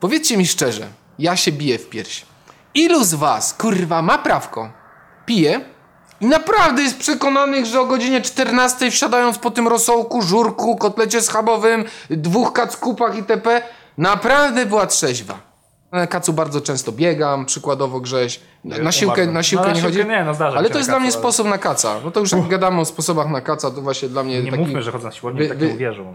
[0.00, 0.86] Powiedzcie mi szczerze,
[1.18, 2.26] ja się biję w pierś.
[2.74, 4.70] Ilu z was, kurwa, ma prawko,
[5.26, 5.60] pije
[6.20, 11.84] i naprawdę jest przekonanych, że o godzinie 14 wsiadając po tym rosołku, żurku, kotlecie schabowym,
[12.10, 13.62] dwóch kackupach itp.
[13.98, 15.53] naprawdę była trzeźwa.
[15.94, 18.40] Na kacu bardzo często biegam, przykładowo Grześ.
[18.64, 20.08] Na, siłkę, na siłkę No, na nie siłkę chodzi.
[20.10, 21.94] nie, no zdarza ale to jest dla mnie ale- sposób na kaca.
[22.04, 24.62] No to już jak gadamy o sposobach na kaca, to właśnie dla mnie Nie taki...
[24.62, 26.14] mówmy, że chodzę na siłownię, Wy- tak nie uwierzą.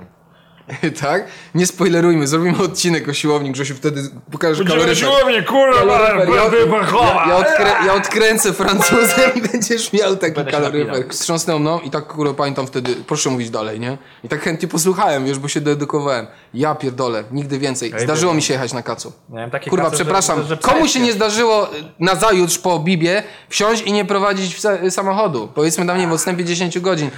[1.01, 1.27] tak?
[1.55, 4.01] Nie spoilerujmy, zrobimy odcinek o siłowni, Grzesiu wtedy
[4.32, 4.97] pokażesz kaloryfer.
[4.97, 5.86] siłownię, kurwa.
[5.86, 7.25] Ja, ja, wychowa.
[7.29, 11.05] ja, odkrę, ja odkręcę Francuzem i będziesz miał taki kaloryfer.
[11.10, 13.97] Wstrząsnął mną i tak kurwa pamiętam wtedy, proszę mówić dalej, nie?
[14.23, 16.27] I tak chętnie posłuchałem, wiesz, bo się doedukowałem.
[16.53, 17.91] Ja pierdolę, nigdy więcej.
[17.95, 19.13] Ej, Zdarzyło mi się jechać na kacu.
[19.29, 23.23] Miałem takie Kurwa, przepraszam, że- że komu się nie zdarzyło y, na zajutrz po Bibie
[23.49, 25.49] wsiąść i nie prowadzić samochodu?
[25.55, 27.10] Powiedzmy dla mnie w odstępie 10 godzin.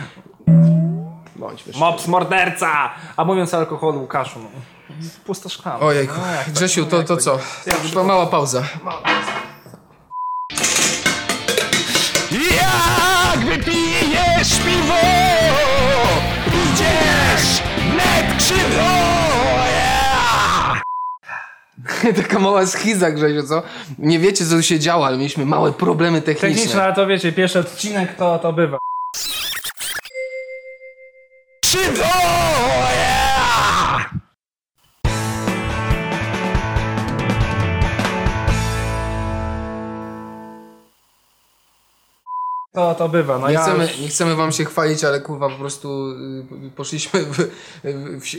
[1.42, 1.78] Bądź, wiesz.
[1.78, 2.90] Mops morderca!
[3.18, 4.50] A mówiąc o alkoholu, Łukaszu, no.
[5.26, 5.80] Pusta szklana.
[5.80, 7.40] Ojejku, No, tak- Grzesiu, to, to tak- co?
[7.90, 8.64] Chyba mała pauza.
[12.56, 14.96] Jak wypijesz piwo,
[16.48, 17.62] idziesz
[17.98, 18.92] net krzywo.
[22.24, 23.64] Taka mała schiza, Grzesiu, co?
[24.00, 26.50] Nie wiecie, co tu się działo, ale mieliśmy małe problemy techniczne.
[26.50, 28.78] Techniczne, ale to wiecie, pierwszy odcinek to, to bywa.
[31.72, 32.61] Krzywo!
[42.74, 45.50] To, to bywa, no Nie ja chcemy, już- nie chcemy wam się chwalić, ale kurwa
[45.50, 46.10] po prostu
[46.68, 47.38] y, poszliśmy w,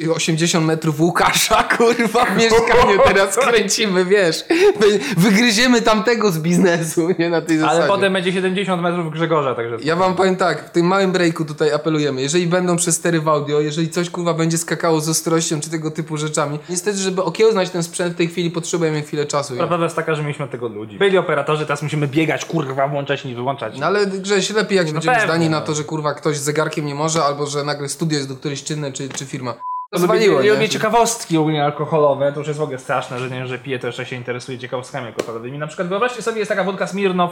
[0.06, 4.44] w 80 metrów Łukasza, kurwa, w mieszkaniu teraz kręcimy, wiesz.
[4.80, 7.78] Wy- Wygryziemy tamtego z biznesu, nie na tej zasadzie.
[7.78, 9.76] Ale potem będzie 70 metrów Grzegorza, także...
[9.82, 13.60] Ja wam powiem tak, w tym małym breaku tutaj apelujemy, jeżeli będą przestery w audio,
[13.60, 17.82] jeżeli coś kurwa będzie skakało z ostrością czy tego typu rzeczami, niestety, żeby okiełznać ten
[17.82, 19.54] sprzęt w tej chwili potrzebujemy chwilę czasu.
[19.56, 20.98] Prawda jest taka, że mieliśmy tego ludzi.
[20.98, 23.78] Byli operatorzy, teraz musimy biegać, kurwa, włączać i wyłączać.
[23.78, 25.66] No ale Grześ, lepiej jak będziemy pewnie, zdani na no.
[25.66, 28.64] to, że kurwa ktoś z zegarkiem nie może, albo że nagle studio jest do którejś
[28.64, 29.54] czynne, czy, czy firma.
[29.92, 30.68] Lubię, Zwaliło, lubię nie?
[30.68, 33.86] ciekawostki ogólnie alkoholowe, to już jest w ogóle straszne, że nie wiem, że piję, to
[33.86, 35.58] jeszcze się interesuje ciekawostkami alkoholowymi.
[35.58, 37.30] Na przykład wyobraźcie sobie, jest taka wódka Smirnow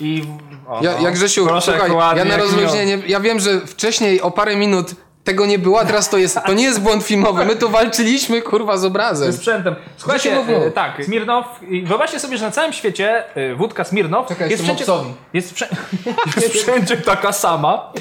[0.00, 0.24] i...
[0.68, 1.00] O, Ja, no.
[1.00, 4.94] ja Grzesiu, Proszę, słuchaj, ja na jak rozluźnienie, ja wiem, że wcześniej o parę minut
[5.24, 8.42] tego nie było, a teraz to jest, to nie jest błąd filmowy, my tu walczyliśmy
[8.42, 9.32] kurwa z obrazem.
[9.32, 9.74] Ze sprzętem.
[9.96, 11.46] Słuchajcie, e, tak, Smirnow,
[11.84, 14.84] wyobraźcie sobie, że na całym świecie e, wódka Smirnow Czekaj, jest wszędzie,
[15.32, 15.76] jest, wszędzie,
[16.42, 17.92] jest wszędzie taka sama.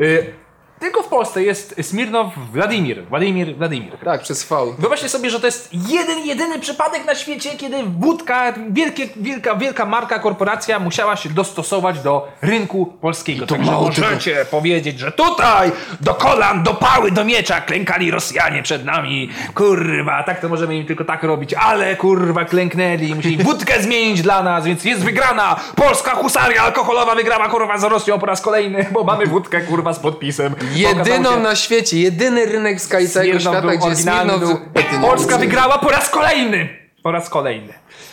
[0.00, 0.45] E,
[0.80, 3.04] Tylko w Polsce jest Smirnow Wladimir.
[3.04, 3.98] Władimir, Władimir.
[4.04, 4.56] Tak, przez V.
[4.78, 9.84] Wyobraźcie sobie, że to jest jeden, jedyny przypadek na świecie, kiedy wódka, wielkie, wielka, wielka
[9.84, 13.46] marka, korporacja musiała się dostosować do rynku polskiego.
[13.46, 18.84] Także mało możecie powiedzieć, że tutaj do kolan, do pały, do miecza klękali Rosjanie przed
[18.84, 19.30] nami.
[19.54, 24.42] Kurwa, tak to możemy im tylko tak robić, ale kurwa klęknęli, musieli wódkę zmienić dla
[24.42, 25.56] nas, więc jest wygrana.
[25.76, 29.98] Polska husaria alkoholowa wygrała kurwa z Rosją po raz kolejny, bo mamy wódkę kurwa z
[29.98, 30.54] podpisem.
[30.74, 34.40] Jedyną się- na świecie, jedyny rynek skali całego Smirnow świata, gdzie Smirnow...
[34.40, 36.68] był- Polska wygrała po raz kolejny!
[37.02, 37.72] Po raz kolejny.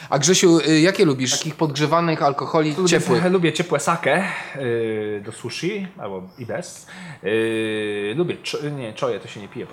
[0.10, 1.32] A Grzesiu, y, jakie lubisz?
[1.38, 3.26] Takich podgrzewanych alkoholi ciepłych?
[3.26, 4.24] Lubię ciepłe sake
[4.56, 6.88] yy, do sushi, albo i bez.
[7.24, 9.66] Yy, lubię, czo- nie, czoje to się nie pije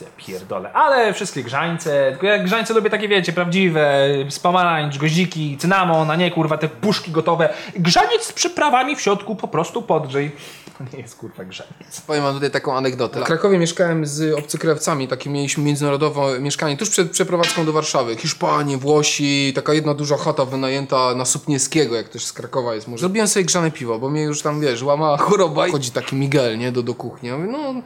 [0.00, 0.72] ja pierdolę.
[0.72, 6.16] Ale wszystkie grzańce, tylko ja grzańce lubię takie, wiecie, prawdziwe, z pomarańcz, goździki, cynamon, a
[6.16, 7.48] nie kurwa te puszki gotowe.
[7.76, 10.30] Grzaniec z przyprawami w środku po prostu podgrzej.
[10.78, 12.00] To nie jest kurwa grzaniec.
[12.06, 13.20] Powiem wam tutaj taką anegdotę.
[13.20, 18.16] W Krakowie mieszkałem z obcokrajowcami, takie mieliśmy międzynarodowe mieszkanie tuż przed przeprowadzką do Warszawy.
[18.16, 23.00] Hiszpanie, Włosi, taka jedna duża chata wynajęta na Supniewskiego, jak ktoś z Krakowa jest może.
[23.00, 26.58] Zrobiłem sobie grzane piwo, bo mnie już tam, wiesz, łamała choroba i chodzi taki Miguel,
[26.58, 27.28] nie, do, do kuchni.
[27.28, 27.82] Ja mówię, no...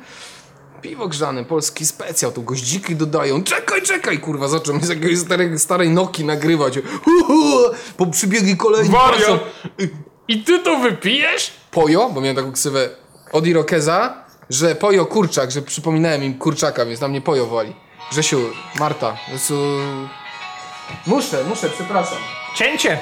[0.82, 3.42] Piwo grzane, polski specjał, tu goździki dodają.
[3.42, 6.78] Czekaj, czekaj, kurwa, zaczął mi z jakiegoś starej, starej Noki nagrywać.
[7.04, 7.58] Hu, hu,
[7.96, 8.90] po przybiegi kolejni.
[8.90, 9.40] Wariat!
[10.28, 11.61] I ty to wypijesz?
[11.72, 12.88] Pojo, bo miałem taką ksywę
[13.32, 17.74] od Irokeza, że Pojo kurczak, że przypominałem im kurczaka, więc na mnie Pojo woli.
[18.10, 18.40] Grzesiu,
[18.78, 19.54] Marta, prostu...
[21.06, 22.18] Muszę, muszę, przepraszam.
[22.54, 22.98] Cięcie!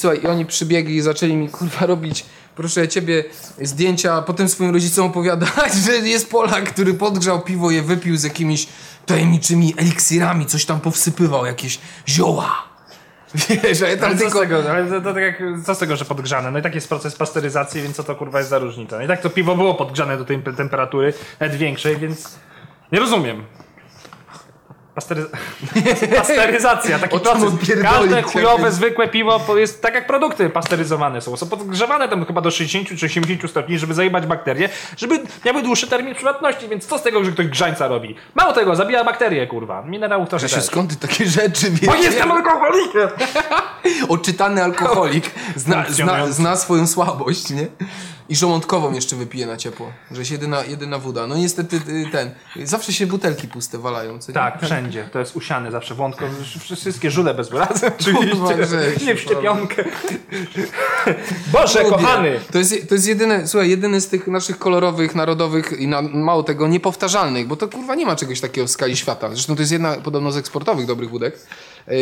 [0.00, 2.24] Słuchaj, i oni przybiegli i zaczęli mi kurwa robić,
[2.56, 3.24] proszę ciebie,
[3.60, 8.22] zdjęcia, a potem swoim rodzicom opowiadać, że jest Polak, który podgrzał piwo, je wypił z
[8.22, 8.68] jakimiś
[9.06, 12.71] tajemniczymi eliksirami, coś tam powsypywał, jakieś zioła.
[13.34, 14.40] Wiesz, ja tam Ale co z tylko...
[14.40, 16.50] tego, ale to, tak jak, co z tego, że podgrzane?
[16.50, 18.96] No i tak jest proces pasteryzacji, więc co to kurwa jest za różnica?
[18.96, 22.38] No i tak to piwo było podgrzane do tej pe- temperatury, nawet większej, więc
[22.92, 23.44] nie rozumiem.
[24.94, 25.26] Pastery...
[26.16, 27.52] Pasteryzacja, taki proces.
[27.82, 31.36] Każde chujowe, zwykłe piwo jest tak jak produkty pasteryzowane są.
[31.36, 35.86] Są podgrzewane tam chyba do 60 czy 80 stopni, żeby zajebać bakterie, żeby miały dłuższy
[35.86, 38.16] termin przydatności, więc co z tego, że ktoś grzańca robi?
[38.34, 39.82] Mało tego, zabija bakterie, kurwa.
[39.82, 40.64] Minerałów też.
[40.64, 41.86] skąd ty takie rzeczy wiesz?
[41.86, 43.08] Bo jestem alkoholikiem!
[44.08, 47.66] Oczytany alkoholik zna, zna, zna swoją słabość, nie?
[48.32, 49.92] I żołądkową jeszcze wypije na ciepło.
[50.10, 51.26] Że jest jedyna, jedyna woda.
[51.26, 52.30] No niestety y, ten.
[52.64, 54.34] Zawsze się butelki puste walają, co nie?
[54.34, 55.08] Tak, wszędzie.
[55.12, 56.24] To jest usiane zawsze wątko.
[56.76, 57.86] Wszystkie żule bez wyrazu.
[58.00, 58.56] Oczywiście.
[59.06, 59.84] Nie w szczepionkę.
[61.52, 61.90] Boże, Lubię.
[61.96, 62.40] kochany!
[62.52, 66.42] To jest, to jest jedyne, słuchaj, jedyny z tych naszych kolorowych, narodowych i na, mało
[66.42, 69.28] tego, niepowtarzalnych, bo to kurwa nie ma czegoś takiego w skali świata.
[69.28, 71.38] Zresztą to jest jedna podobno z eksportowych dobrych wódek,
[71.88, 71.94] yy,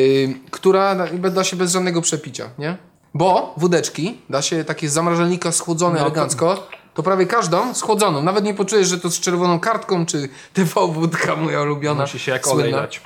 [0.50, 2.89] która da- da się bez żadnego przepicia, nie?
[3.14, 8.22] Bo wódeczki da się takie z zamrażalnika schłodzone No elegancko, to prawie każdą schłodzoną.
[8.22, 12.00] Nawet nie poczujesz, że to z czerwoną kartką, czy TV wódka moja ulubiona.
[12.02, 12.60] Musi się jak słynna.
[12.62, 13.00] olej dać.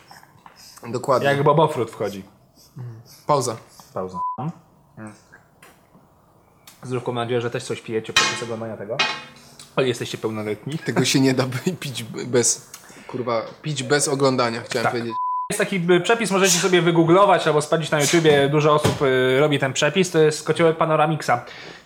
[0.88, 1.28] Dokładnie.
[1.28, 2.24] Jak bobofrut wchodzi.
[3.26, 3.56] Pauza.
[3.94, 4.20] Pauza.
[6.82, 8.96] Zdrówko, mam nadzieję, że też coś pijecie podczas oglądania tego.
[9.76, 10.78] Ale jesteście pełnoletni.
[10.78, 11.44] Tego się nie da
[11.80, 12.70] pić bez,
[13.08, 14.92] kurwa, pić bez oglądania, chciałem Tak.
[14.92, 15.14] powiedzieć.
[15.50, 18.48] Jest taki y, przepis, możecie sobie wygooglować albo sprawdzić na YouTubie.
[18.48, 20.11] Dużo osób y, robi ten przepis.
[20.11, 21.30] To jest kociołek Panoramixa.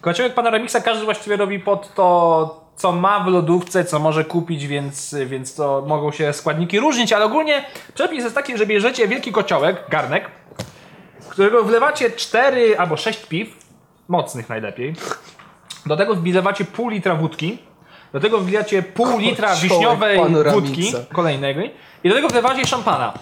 [0.00, 5.14] Kociołek Panoramixa każdy właściwie robi pod to, co ma w lodówce, co może kupić, więc,
[5.26, 9.84] więc to mogą się składniki różnić, ale ogólnie przepis jest taki, że bierzecie wielki kociołek,
[9.88, 10.30] garnek,
[11.20, 13.48] w którego wlewacie 4 albo 6 piw,
[14.08, 14.94] mocnych najlepiej.
[15.86, 17.58] Do tego wlewacie pół litra wódki.
[18.12, 20.20] Do tego wlewacie pół litra wiśniowej
[20.52, 21.60] wódki kolejnego.
[22.04, 23.12] I do tego wlewacie szampana.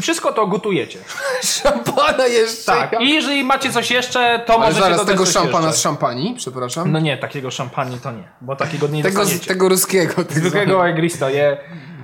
[0.00, 0.98] I wszystko to gotujecie.
[1.62, 2.72] Szampana jeszcze.
[2.72, 3.00] Tak.
[3.00, 5.78] I jeżeli macie coś jeszcze, to Ale możecie zaraz tego szampana jeszcze.
[5.78, 6.92] z szampanii, przepraszam.
[6.92, 9.46] No nie, takiego szampanii to nie, bo takiego nie tego, dostaniecie.
[9.46, 10.14] tego ruskiego.
[10.14, 11.56] tak Zwykłego Egristo je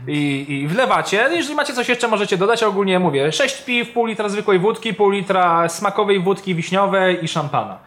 [0.08, 1.28] i, i wlewacie.
[1.32, 2.62] Jeżeli macie coś jeszcze, możecie dodać.
[2.62, 7.78] Ogólnie mówię, 6 piw, pół litra zwykłej wódki, pół litra smakowej wódki wiśniowej i szampana.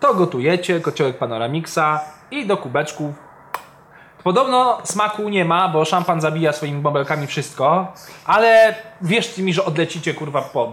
[0.00, 3.29] To gotujecie, kociołek Panoramiksa i do kubeczków.
[4.24, 7.92] Podobno smaku nie ma, bo szampan zabija swoimi bąbelkami wszystko,
[8.24, 10.72] ale wierzcie mi, że odlecicie kurwa po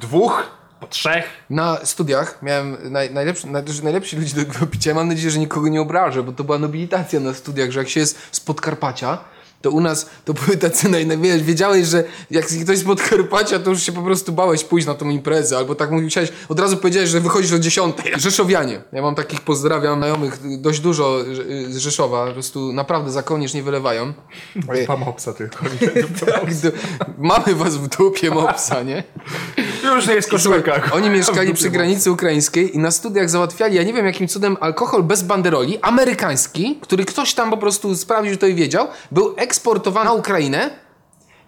[0.00, 1.24] dwóch, po trzech.
[1.50, 4.94] Na studiach miałem naj, najlepszy, naj, najlepsi ludzi do picia.
[4.94, 8.00] Mam nadzieję, że nikogo nie obrażę, bo to była nobilitacja na studiach, że jak się
[8.00, 9.18] jest z Podkarpacia,
[9.62, 13.58] to u nas to były tacy naj, naj, wiesz, wiedziałeś, że jak ktoś z Podkarpacia,
[13.58, 16.76] to już się po prostu bałeś pójść na tą imprezę, albo tak musiałeś, od razu
[16.76, 17.96] powiedziałeś, że wychodzisz o 10.
[18.16, 18.82] Rzeszowianie.
[18.92, 21.18] Ja mam takich, pozdrawiam, znajomych dość dużo
[21.68, 24.12] z Rzeszowa, po prostu naprawdę za kołnierz nie wylewają.
[24.86, 25.58] Pamopsa tylko.
[26.26, 26.70] Tak, do,
[27.18, 29.04] mamy was w dupie mopsa, nie?
[29.84, 30.82] Już nie jest koszulka.
[30.92, 35.02] Oni mieszkali przy granicy ukraińskiej i na studiach załatwiali, ja nie wiem jakim cudem, alkohol
[35.02, 40.12] bez banderoli, amerykański, który ktoś tam po prostu sprawdził to i wiedział, był eksportowany na
[40.12, 40.85] Ukrainę.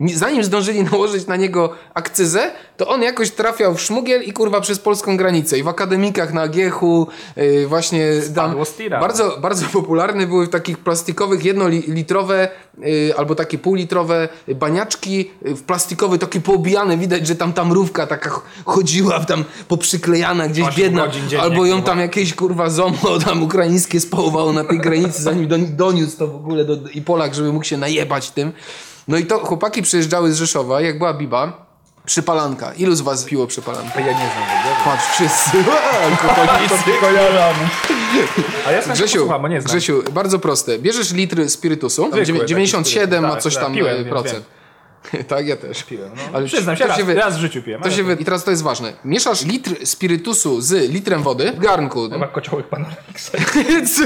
[0.01, 4.61] Ni- Zanim zdążyli nałożyć na niego akcyzę, to on jakoś trafiał w szmugiel i kurwa
[4.61, 5.59] przez polską granicę.
[5.59, 7.07] I w akademikach na Giechu,
[7.37, 8.57] yy, właśnie tam,
[9.01, 15.63] bardzo, bardzo popularne były w takich plastikowych jednolitrowe yy, albo takie półlitrowe baniaczki yy, w
[15.63, 16.97] plastikowe, takie poobijane.
[16.97, 21.09] Widać, że tam ta mrówka taka ch- chodziła tam poprzyklejana gdzieś biedna.
[21.09, 25.59] dziennie, albo ją tam jakieś kurwa zomo tam ukraińskie spałowało na tej granicy, zanim do,
[25.59, 28.53] doniósł to w ogóle do, i Polak, żeby mógł się najebać tym.
[29.09, 31.67] No i to chłopaki przyjeżdżały z Rzeszowa, jak była Biba,
[32.05, 32.73] przypalanka.
[32.75, 34.01] Ilu z was piło przypalankę?
[34.01, 34.75] Ja nie znam tego.
[34.85, 35.51] Patrz, wszyscy.
[36.11, 36.75] Alkoholicy.
[38.67, 39.71] A ja Grzesiu, posłucham, bo nie znam.
[39.71, 40.79] Grzesiu, bardzo proste.
[40.79, 44.45] Bierzesz litr spirytusu, Zwykły dziewię- taki 97 ma coś tak, tam piłem, e, więc procent.
[45.29, 45.83] tak, ja też.
[45.83, 46.23] Piłem, no.
[46.33, 47.83] Ale Przyznam się, to raz, wy- raz w życiu piłem.
[47.83, 48.17] To się wy...
[48.21, 48.93] I teraz to jest ważne.
[49.05, 52.11] Mieszasz litr spirytusu z litrem wody w garnku.
[52.11, 53.39] Chyba kociołek panoramiksa.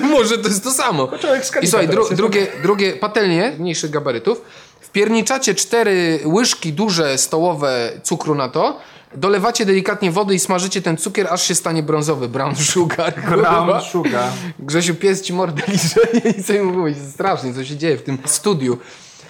[0.03, 1.07] Może to jest to samo.
[1.07, 4.43] Kociołek z I słuchaj, dru, drugie, drugie patelnie mniejszych gabarytów.
[4.93, 8.81] Wpierniczacie cztery łyżki duże stołowe cukru na to.
[9.15, 12.29] Dolewacie delikatnie wody i smażycie ten cukier, aż się stanie brązowy.
[12.29, 13.15] Brown sugar.
[13.29, 13.37] kurwa.
[13.37, 14.31] Brown sugar.
[14.59, 16.01] Grzesiu, pies ci mordę liże
[16.39, 16.99] i co mi mówić.
[17.13, 18.79] Strasznie, co się dzieje w tym studiu.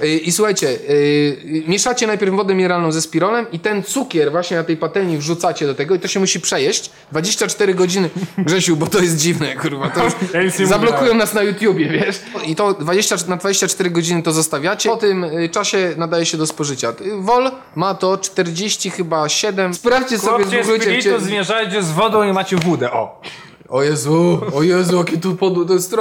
[0.03, 4.65] Yy, I słuchajcie, yy, mieszacie najpierw wodę mineralną ze spirolem i ten cukier właśnie na
[4.65, 8.11] tej patelni wrzucacie do tego i to się musi przejeść 24 godziny.
[8.39, 9.91] Grzesiu, bo to jest dziwne, kurwa.
[10.33, 12.21] To już zablokują nas na YouTubie, wiesz?
[12.47, 14.89] I to 20, na 24 godziny to zostawiacie.
[14.89, 16.93] Po tym y, czasie nadaje się do spożycia.
[17.19, 19.75] Wol ma to 40 chyba 7.
[19.75, 21.01] Sprawdźcie sobie, Chłopcie, zgooglujcie.
[21.03, 22.93] spiritus zmierzajcie z wodą i macie wódę.
[22.93, 23.21] O!
[23.69, 25.95] O Jezu, o Jezu, jakie tu podło, to jest.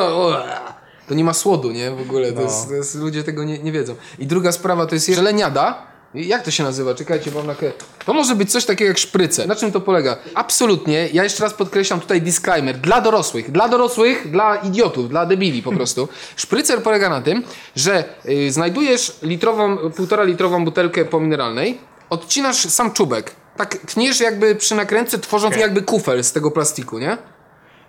[1.11, 1.91] To nie ma słodu, nie?
[1.91, 3.95] W ogóle, to, jest, to jest, ludzie tego nie, nie wiedzą.
[4.19, 5.87] I druga sprawa to jest żeleniada.
[6.13, 6.95] Jak to się nazywa?
[6.95, 7.55] Czekajcie, mam na
[8.05, 9.47] To może być coś takiego jak szpryce.
[9.47, 10.17] Na czym to polega?
[10.35, 12.77] Absolutnie, ja jeszcze raz podkreślam tutaj disclaimer.
[12.77, 16.07] Dla dorosłych, dla dorosłych, dla idiotów, dla debili po prostu.
[16.35, 17.43] Szprycer polega na tym,
[17.75, 21.77] że y, znajdujesz litrową, półtora litrową butelkę po mineralnej,
[22.09, 23.35] odcinasz sam czubek.
[23.57, 25.61] Tak tniesz jakby przy nakrętce, tworząc Okej.
[25.61, 27.17] jakby kufel z tego plastiku, nie?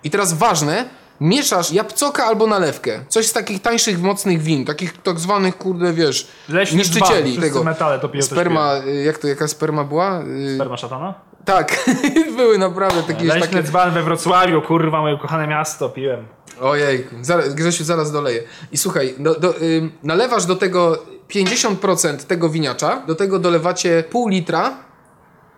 [0.05, 3.05] I teraz ważne, mieszasz jabłcoka albo nalewkę.
[3.09, 7.43] Coś z takich tańszych, mocnych win, takich tak zwanych, kurde, wiesz, Leśny niszczycieli dzban.
[7.45, 7.65] tego.
[7.65, 10.23] Metale to piją, Sperma, y, jak to, jaka sperma była?
[10.23, 11.15] Y, Sperma szatana?
[11.45, 11.91] Tak,
[12.37, 13.63] były naprawdę takie, Leśny takie...
[13.63, 16.27] dzban we Wrocławiu, kurwa, moje ukochane miasto, piłem.
[16.61, 18.43] Ojej, zaraz, Grzesiu, zaraz doleję.
[18.73, 20.99] I słuchaj, do, do, ym, nalewasz do tego
[21.31, 24.77] 50% tego winiacza, do tego dolewacie pół litra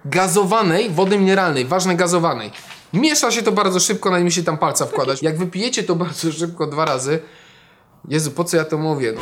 [0.05, 2.51] gazowanej wody mineralnej, ważne gazowanej.
[2.95, 5.23] Miesza się to bardzo szybko, na nim się tam palca wkładać.
[5.23, 7.19] Jak wypijecie to bardzo szybko dwa razy,
[8.09, 9.15] Jezu, po co ja to mówię?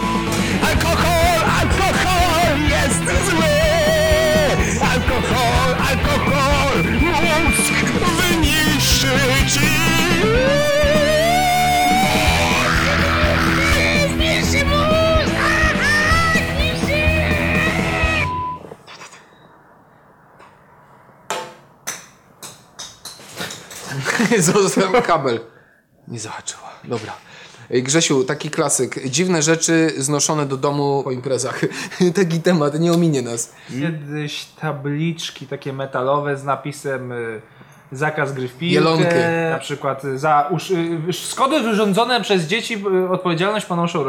[24.38, 25.40] Został kabel.
[26.08, 26.70] Nie zahaczyła.
[26.84, 27.12] Dobra.
[27.70, 29.08] Grzesiu, taki klasyk.
[29.08, 31.60] Dziwne rzeczy znoszone do domu po imprezach.
[32.14, 33.54] taki temat, nie ominie nas.
[33.70, 37.42] Kiedyś tabliczki takie metalowe z napisem y,
[37.92, 38.74] zakaz gry w piłkę.
[38.74, 39.04] Jelonki.
[39.50, 40.50] Na przykład za
[41.08, 42.74] y, szkody wyrządzone przez dzieci
[43.04, 44.04] y, odpowiedzialność ponoszą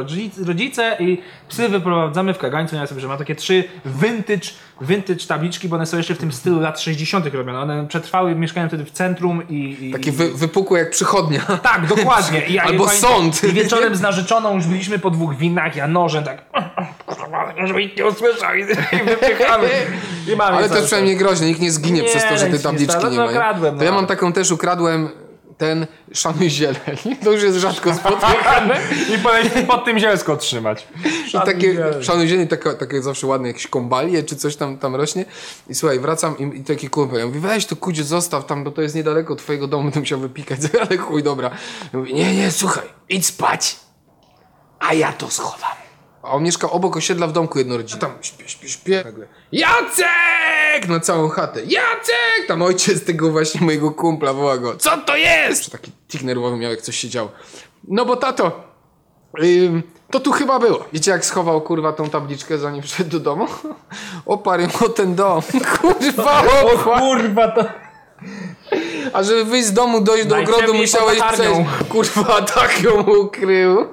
[0.45, 2.75] rodzice, i psy wyprowadzamy w kagańcu.
[2.75, 4.49] Ja sobie, że mam takie trzy vintage,
[4.81, 7.33] vintage tabliczki, bo one są jeszcze w tym stylu lat 60.
[7.33, 7.59] robione.
[7.59, 9.77] One przetrwały, mieszkają wtedy w centrum i...
[9.81, 11.39] i Takie wy, wypukłe jak przychodnia.
[11.39, 12.41] Tak, dokładnie.
[12.53, 13.43] I Albo sąd.
[13.43, 16.45] I wieczorem z narzeczoną już byliśmy po dwóch winach, ja nożem tak
[17.33, 18.61] kurwa, żeby nikt nie usłyszał i,
[19.01, 19.69] i wypychamy.
[20.33, 22.61] I mamy Ale to jest przynajmniej groźne, nikt nie zginie Nie, przez to, że nic
[22.63, 23.31] te nie tabliczki nie no ma.
[23.31, 23.37] nie?
[23.37, 23.97] kradłem, To ja no.
[23.97, 25.09] mam taką też, ukradłem
[25.57, 26.97] ten szanuj zieleń.
[27.23, 28.79] To już jest rzadko spotykane.
[29.15, 30.87] I potem pod tym zielsko trzymać.
[31.27, 35.25] I takie szanuj zieleń, takie, takie zawsze ładne jakieś kombalie czy coś tam, tam rośnie.
[35.69, 38.71] I słuchaj, wracam i, i taki kumpel, ja mówię, weź to kudzie zostaw tam, bo
[38.71, 41.49] to jest niedaleko twojego domu, to musiał wypikać, ale chuj, dobra.
[41.93, 43.75] Ja mówię, nie, nie, słuchaj, idź spać,
[44.79, 45.82] a ja to schowam.
[46.23, 48.01] A on mieszkał obok osiedla w domku jednorodzinnym.
[48.01, 49.01] Tam śpię, śpię, śpię.
[49.05, 50.87] Nagle, Jacek!
[50.87, 51.61] Na całą chatę.
[51.61, 52.47] Jacek!
[52.47, 54.75] Tam ojciec tego właśnie mojego kumpla woła go.
[54.77, 55.71] Co to jest?
[55.71, 57.31] Taki tik nerwowy miał, jak coś się działo.
[57.87, 58.51] No bo tato,
[59.43, 60.85] ym, to tu chyba było.
[60.93, 63.47] Wiecie jak schował kurwa tą tabliczkę zanim wszedł do domu?
[64.25, 65.41] Oparł o ten dom.
[65.81, 67.65] Kurwa, O kurwa, to...
[69.13, 71.59] A żeby wyjść z domu, dojść do ogrodu, musiałeś przejść.
[71.89, 73.87] Kurwa, tak ją ukrył.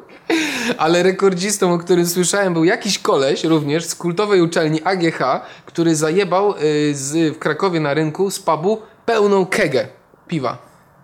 [0.79, 5.19] Ale rekordzistą, o którym słyszałem, był jakiś koleś również z kultowej uczelni AGH,
[5.66, 9.88] który zajebał y, z, w Krakowie na rynku z pubu pełną kegę
[10.29, 10.59] piwa.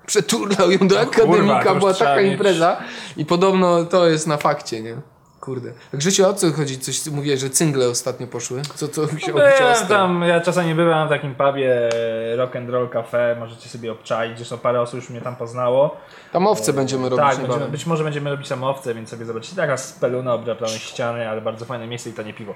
[0.06, 2.76] Przeturlał ją do akademika, to już była taka impreza
[3.16, 4.96] i podobno to jest na fakcie, nie?
[5.46, 5.72] Kurde.
[5.90, 6.78] Tak Grzesiu, o co chodzi?
[6.78, 8.62] Coś mówiłeś, że cyngle ostatnio poszły?
[8.74, 9.88] Co to się Byłem odciało?
[9.88, 11.88] tam, ja czasami byłem w takim pubie
[12.36, 15.96] Rock and Roll Cafe, możecie sobie obczaić, zresztą parę osób już mnie tam poznało.
[16.32, 19.56] Tam owce będziemy robić tak, będziemy, być może będziemy robić samowce, więc sobie zobaczycie.
[19.56, 22.54] Taka speluna, obdrapane ściany, ale bardzo fajne miejsce i tanie piwo.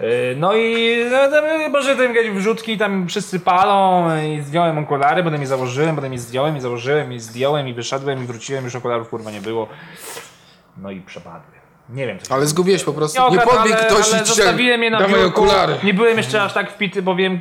[0.00, 5.22] Yy, No i no, tam, może tam jakieś wrzutki, tam wszyscy palą i zdjąłem okulary,
[5.24, 8.76] potem je założyłem, potem je zdjąłem i założyłem i zdjąłem i wyszedłem i wróciłem, już
[8.76, 9.68] okularów kurwa nie było.
[10.76, 11.53] No i przepadły.
[11.88, 13.22] Nie wiem Ale zgubiłeś po prostu.
[13.22, 15.40] nie, Nie podbiegł ale, ktoś ale i ci zostawiłem je na dawaj biurku.
[15.40, 15.74] okulary.
[15.84, 17.38] Nie byłem jeszcze aż tak wpity, bo wiem,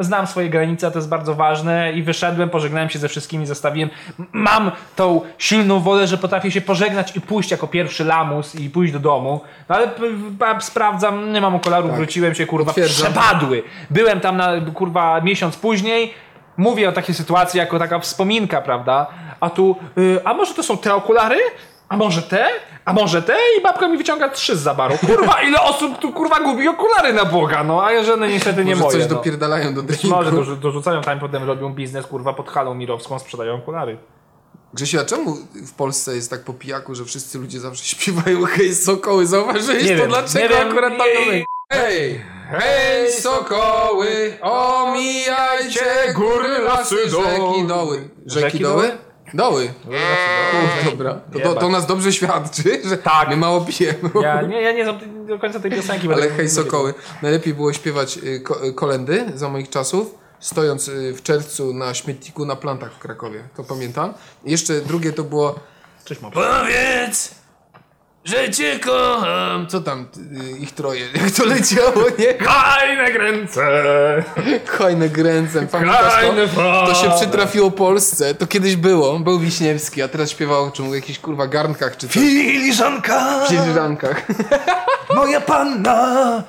[0.00, 3.90] znam swoje granice, a to jest bardzo ważne i wyszedłem, pożegnałem się ze wszystkimi, zostawiłem.
[4.32, 8.92] Mam tą silną wolę, że potrafię się pożegnać i pójść jako pierwszy lamus i pójść
[8.92, 9.40] do domu.
[9.68, 9.90] No ale
[10.60, 12.84] sprawdzam, nie mam okularów, wróciłem się, kurwa, Tak.
[12.84, 13.12] Potwierdzam.
[13.12, 13.62] przepadły.
[13.90, 16.14] Byłem tam na, kurwa, miesiąc później,
[16.56, 19.06] mówię o takiej sytuacji jako taka wspominka, prawda?
[19.40, 21.36] A tu, y, a może to są te okulary?
[21.88, 22.46] A może te?
[22.84, 23.36] A może te?
[23.58, 24.94] I babka mi wyciąga trzy z zabaru.
[25.06, 28.84] Kurwa, ile osób tu kurwa gubi okulary na Boga, no a żadne niestety nie Może
[28.84, 28.98] moje.
[28.98, 29.16] coś no.
[29.16, 30.06] dopierdalają do drinku.
[30.08, 33.98] Może dorzu- dorzucają tam, potem robią biznes, kurwa, pod halą mirowską, sprzedają okulary.
[34.74, 35.34] Grzesiu, a czemu
[35.66, 39.26] w Polsce jest tak po pijaku, że wszyscy ludzie zawsze śpiewają hej sokoły?
[39.26, 39.96] Zauważyłeś Nie to?
[40.02, 41.46] wiem, Dlaczego nie akurat tam piosenka?
[41.72, 42.20] Hej!
[42.50, 48.08] Hej sokoły, omijajcie góry, lasy, rzeki, doły.
[48.26, 48.90] Rzeki, doły?
[49.34, 49.72] Doły?
[49.84, 49.96] Doły.
[50.84, 51.20] Uf, dobra.
[51.32, 53.28] To, to, to nas dobrze świadczy, że Tak.
[53.28, 53.98] my mało pijemy.
[54.22, 56.12] Ja nie, ja nie znam do końca tej piosenki.
[56.12, 56.94] Ale tak- hej sokoły.
[57.22, 62.46] Najlepiej było śpiewać y, y, kolendy za moich czasów, stojąc y, w czerwcu na śmietniku
[62.46, 63.44] na plantach w Krakowie.
[63.56, 64.14] To pamiętam.
[64.44, 65.60] Jeszcze drugie to było
[66.04, 66.32] Cześć, mam.
[66.32, 67.34] Powiedz,
[68.28, 69.66] że cię kocham.
[69.66, 70.06] Co tam
[70.54, 72.34] y, ich troje, jak to leciało, nie?
[72.34, 73.64] Kajne gręce!
[74.78, 75.68] Hojne gręcem.
[75.68, 76.20] Pamiętasz to?
[76.20, 76.48] Kajne
[76.86, 78.34] To się przytrafiło Polsce.
[78.34, 79.18] To kiedyś było.
[79.18, 82.12] Był Wiśniewski, a teraz śpiewał o czym jakichś kurwa garnkach czy coś.
[82.12, 83.40] Filiżanka!
[83.46, 84.22] W filiżankach.
[85.14, 86.42] Moja panna!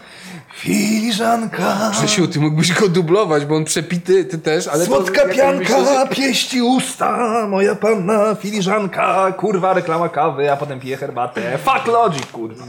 [0.60, 1.90] Filiżanka!
[1.92, 5.86] Grzesiu, ty mógłbyś go dublować, bo on przepity, ty też, ale to Słodka myślę, pianka,
[5.86, 7.18] że- pieści usta,
[7.50, 11.58] moja panna, filiżanka, kurwa reklama kawy, a potem pije herbatę.
[11.58, 12.66] Fuck logic, kurwa.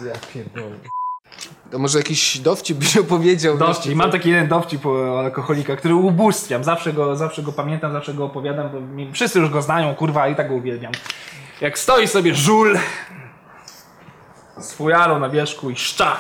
[1.71, 3.59] To może jakiś dowcip byś opowiedział.
[3.59, 3.95] Dowcip.
[3.95, 6.65] Mam taki jeden dowcip o alkoholika, który ubóstwiam.
[6.65, 10.29] Zawsze go, zawsze go pamiętam, zawsze go opowiadam, bo mi, wszyscy już go znają, kurwa,
[10.29, 10.93] i tak go uwielbiam.
[11.61, 12.79] Jak stoi sobie żul
[14.61, 16.17] z fujarą na wierzchu i szcza.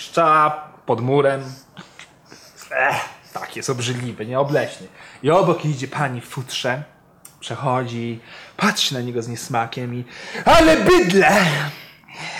[0.00, 0.50] Szcza
[0.86, 1.44] pod murem.
[2.70, 2.96] Ech,
[3.32, 4.86] tak, jest obrzydliwy, nie obleśny.
[5.22, 6.82] I obok idzie pani w futrze,
[7.40, 8.20] przechodzi,
[8.56, 10.04] patrzy na niego z niesmakiem i
[10.44, 11.46] ale bydle!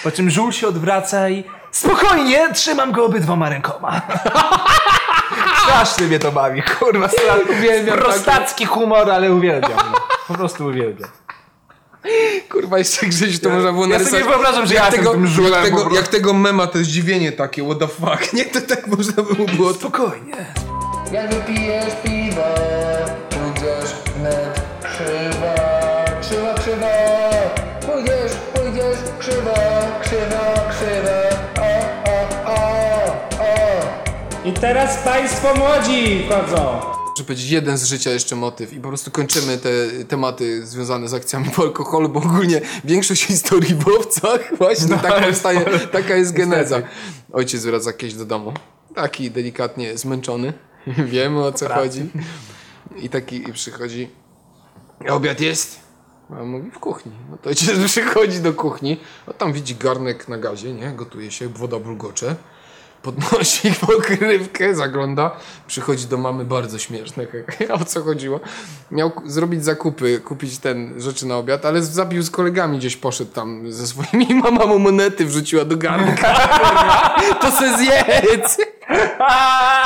[0.02, 4.02] Po czym żul się odwraca i spokojnie, trzymam go obydwoma rękoma.
[5.64, 7.08] Strasznie mnie to bawi, kurwa.
[7.58, 9.78] Uwielbiam Prostacki humor, ale uwielbiam.
[9.92, 9.98] No.
[10.28, 11.10] Po prostu uwielbiam.
[12.48, 14.24] Kurwa, jeszcze Grzesiu, to można było ja sobie narysować.
[14.24, 16.78] nie wyobrażam, że ja jak jestem tego, tym żulem, jak, tego, jak tego mema, to
[16.78, 18.32] zdziwienie takie, what the fuck.
[18.36, 19.74] Nie, to tak można by było.
[19.74, 20.46] Spokojnie.
[21.12, 22.42] Jak wypijesz piwo,
[23.30, 25.54] pójdziesz wnet krzywo,
[26.20, 26.86] krzywo, krzywo.
[27.86, 29.54] Pójdziesz, pójdziesz krzywo,
[30.02, 31.20] krzywo, krzywo.
[31.60, 33.06] O, o, o,
[33.40, 34.48] o.
[34.48, 36.99] I teraz państwo młodzi wchodzą.
[37.20, 39.70] Muszę powiedzieć jeden z życia jeszcze motyw i po prostu kończymy te
[40.04, 45.64] tematy związane z akcjami po alkoholu, bo ogólnie większość historii w owcach właśnie tak powstaje,
[45.92, 46.82] taka jest geneza.
[47.32, 48.52] Ojciec wraca kiedyś do domu,
[48.94, 50.52] taki delikatnie zmęczony,
[51.12, 52.10] wiemy o co chodzi
[52.96, 54.08] i taki i przychodzi,
[55.08, 55.80] obiad jest?
[56.30, 57.12] A on mówi w kuchni.
[57.30, 60.90] No to ojciec przychodzi do kuchni, a tam widzi garnek na gazie, nie?
[60.90, 62.36] Gotuje się, woda bulgocze.
[63.02, 65.30] Podnosi pokrywkę, zagląda,
[65.66, 67.26] przychodzi do mamy, bardzo śmieszne.
[67.80, 68.40] O co chodziło?
[68.90, 73.72] Miał zrobić zakupy, kupić ten rzeczy na obiad, ale zabił z kolegami gdzieś poszedł tam
[73.72, 76.34] ze swoimi, mama mu monety wrzuciła do garnka.
[77.40, 78.56] To se zjedz!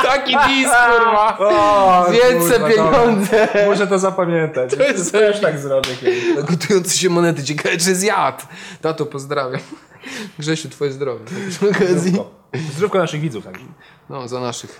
[0.03, 1.33] Taki dis, kurwa!
[1.37, 2.05] Kurwa,
[2.69, 3.47] pieniądze!
[3.47, 3.65] dobra.
[3.71, 4.75] Muszę to zapamiętać.
[4.75, 6.23] To jest też tak zrobię kiedyś.
[6.43, 8.43] Gotujące się monety, ciekawe czy zjadł.
[8.81, 9.61] Tato, pozdrawiam.
[10.39, 11.25] Grzesiu, twoje zdrowie.
[11.49, 12.13] Przy okazji.
[12.57, 13.65] Zdrówko naszych widzów także.
[14.09, 14.79] No, za naszych.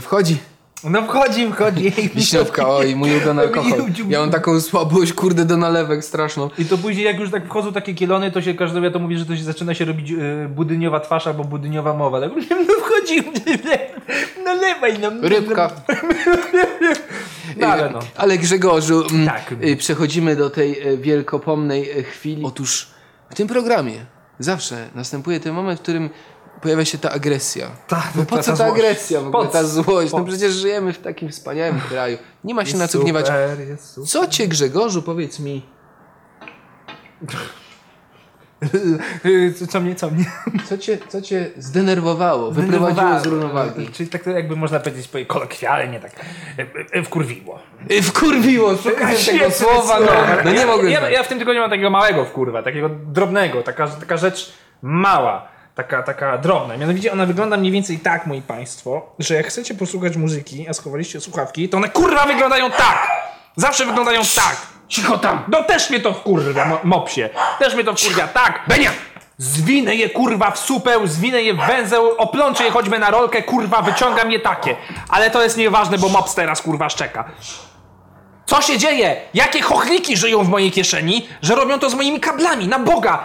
[0.00, 0.36] Wchodzi
[0.84, 1.90] No wchodzi, wchodzi.
[2.14, 3.80] wiśniówka, oj, mój ulubiony alkohol.
[4.08, 6.50] Ja mam taką słabość, kurde, do nalewek straszną.
[6.58, 9.26] I to później jak już tak wchodzą takie kielony, to się każdy to mówi, że
[9.26, 12.20] to się zaczyna się robić y, budyniowa twarz albo budyniowa mowa.
[12.20, 12.30] Tak,
[12.68, 13.22] no wchodzi,
[14.44, 15.24] nalewaj nam.
[15.24, 15.70] Rybka.
[17.56, 17.98] No ale no.
[18.16, 19.54] Ale Grzegorzu, mm, Tak.
[19.64, 22.44] y, przechodzimy do tej e, wielkopomnej e, chwili.
[22.44, 22.90] Otóż
[23.30, 24.06] w tym programie
[24.38, 26.10] zawsze następuje ten moment, w którym
[26.62, 27.66] pojawia się ta agresja.
[27.88, 30.12] Tak, No po co ta agresja w ogóle, Po ta złość?
[30.12, 32.18] No Po przecież żyjemy w takim wspaniałym kraju.
[32.44, 33.26] Nie ma się na co gniewać.
[33.26, 34.00] Super, jest.
[34.12, 35.62] Co cię, Grzegorzu, powiedz mi,
[39.70, 40.24] Co mnie, co mnie?
[40.68, 43.88] co cię, co cię zdenerwowało, wyprowadziło z równowagi?
[43.88, 46.12] Czyli tak to jakby można powiedzieć po- kolokwialnie tak
[46.94, 47.58] y, y, wkurwiło.
[47.90, 50.06] Y, Wkurwiło, szukałem tego słowa, no,
[50.44, 53.62] no nie ja, mogę ja, ja w tym tygodniu mam takiego małego wkurwa, takiego drobnego,
[53.62, 54.52] taka, taka rzecz
[54.82, 56.76] mała, taka, taka drobna.
[56.76, 61.20] Mianowicie ona wygląda mniej więcej tak, moi państwo, że jak chcecie posłuchać muzyki, a schowaliście
[61.20, 63.08] słuchawki, to one kurwa wyglądają tak!
[63.56, 64.56] Zawsze wyglądają tak!
[64.88, 65.44] Cicho tam!
[65.48, 67.28] No też mnie to wkurwia, mo- mopsie.
[67.58, 68.60] Też mnie to wkurwia, tak!
[68.68, 68.90] Benia!
[69.38, 73.82] Zwinę je kurwa w supeł, zwinę je w węzeł, oplączę je choćby na rolkę, kurwa,
[73.82, 74.76] wyciągam je takie.
[75.08, 77.24] Ale to jest nieważne, bo mops teraz kurwa szczeka.
[78.46, 79.16] Co się dzieje?
[79.34, 82.68] Jakie chochliki żyją w mojej kieszeni, że robią to z moimi kablami?
[82.68, 83.24] Na Boga!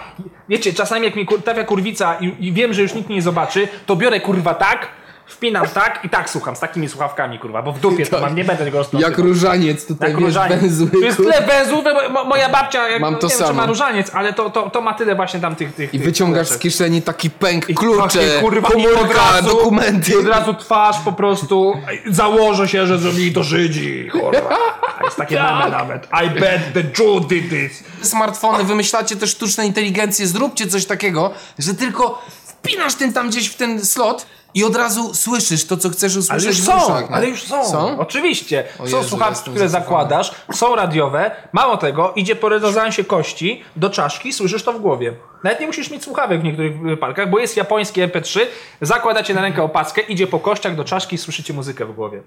[0.52, 3.22] Wiecie, czasami jak mi kur- trafia kurwica i, i wiem, że już nikt mnie nie
[3.22, 4.88] zobaczy, to biorę kurwa tak,
[5.32, 8.44] wpinam tak i tak słucham, z takimi słuchawkami kurwa, bo w dupie to mam, nie
[8.44, 9.12] będę tego rozplątywał.
[9.12, 10.62] Jak różaniec tutaj, Jak wiesz, różaniec.
[10.62, 10.88] węzły.
[10.90, 13.54] Tu jest tyle węzłów, bo mo- moja babcia, jak, Mam to nie wiem, czy samo.
[13.62, 15.76] ma różaniec, ale to, to, to ma tyle właśnie tam tych...
[15.76, 16.62] tych I tych wyciągasz z rzeczy.
[16.62, 20.12] kieszeni taki pęk, klucze, kurwa, i od komórka, razu- dokumenty.
[20.12, 21.74] I od razu twarz po prostu,
[22.10, 24.58] założę się, że zrobili to Żydzi, kurwa.
[25.06, 25.72] Jest takie Tak.
[25.72, 26.08] nawet.
[26.26, 27.84] I bet the Jew did this.
[28.02, 33.56] Smartfony, wymyślacie też sztuczne inteligencje, zróbcie coś takiego, że tylko wpinasz ten tam gdzieś w
[33.56, 37.10] ten slot i od razu słyszysz to, co chcesz Ale usłyszeć już w są, uszach,
[37.10, 37.16] no.
[37.18, 37.66] ale już są.
[37.66, 38.00] Są?
[38.00, 38.64] Oczywiście.
[38.80, 41.32] O są Jezu, słuchawki, które zakładasz, są radiowe.
[41.54, 45.14] Mało tego, idzie po rezonansie kości do czaszki, słyszysz to w głowie.
[45.44, 48.40] Nawet nie musisz mieć słuchawek w niektórych wypadkach, bo jest japoński MP3,
[48.82, 52.22] zakładacie na rękę opaskę, idzie po kościach do czaszki i słyszycie muzykę w głowie.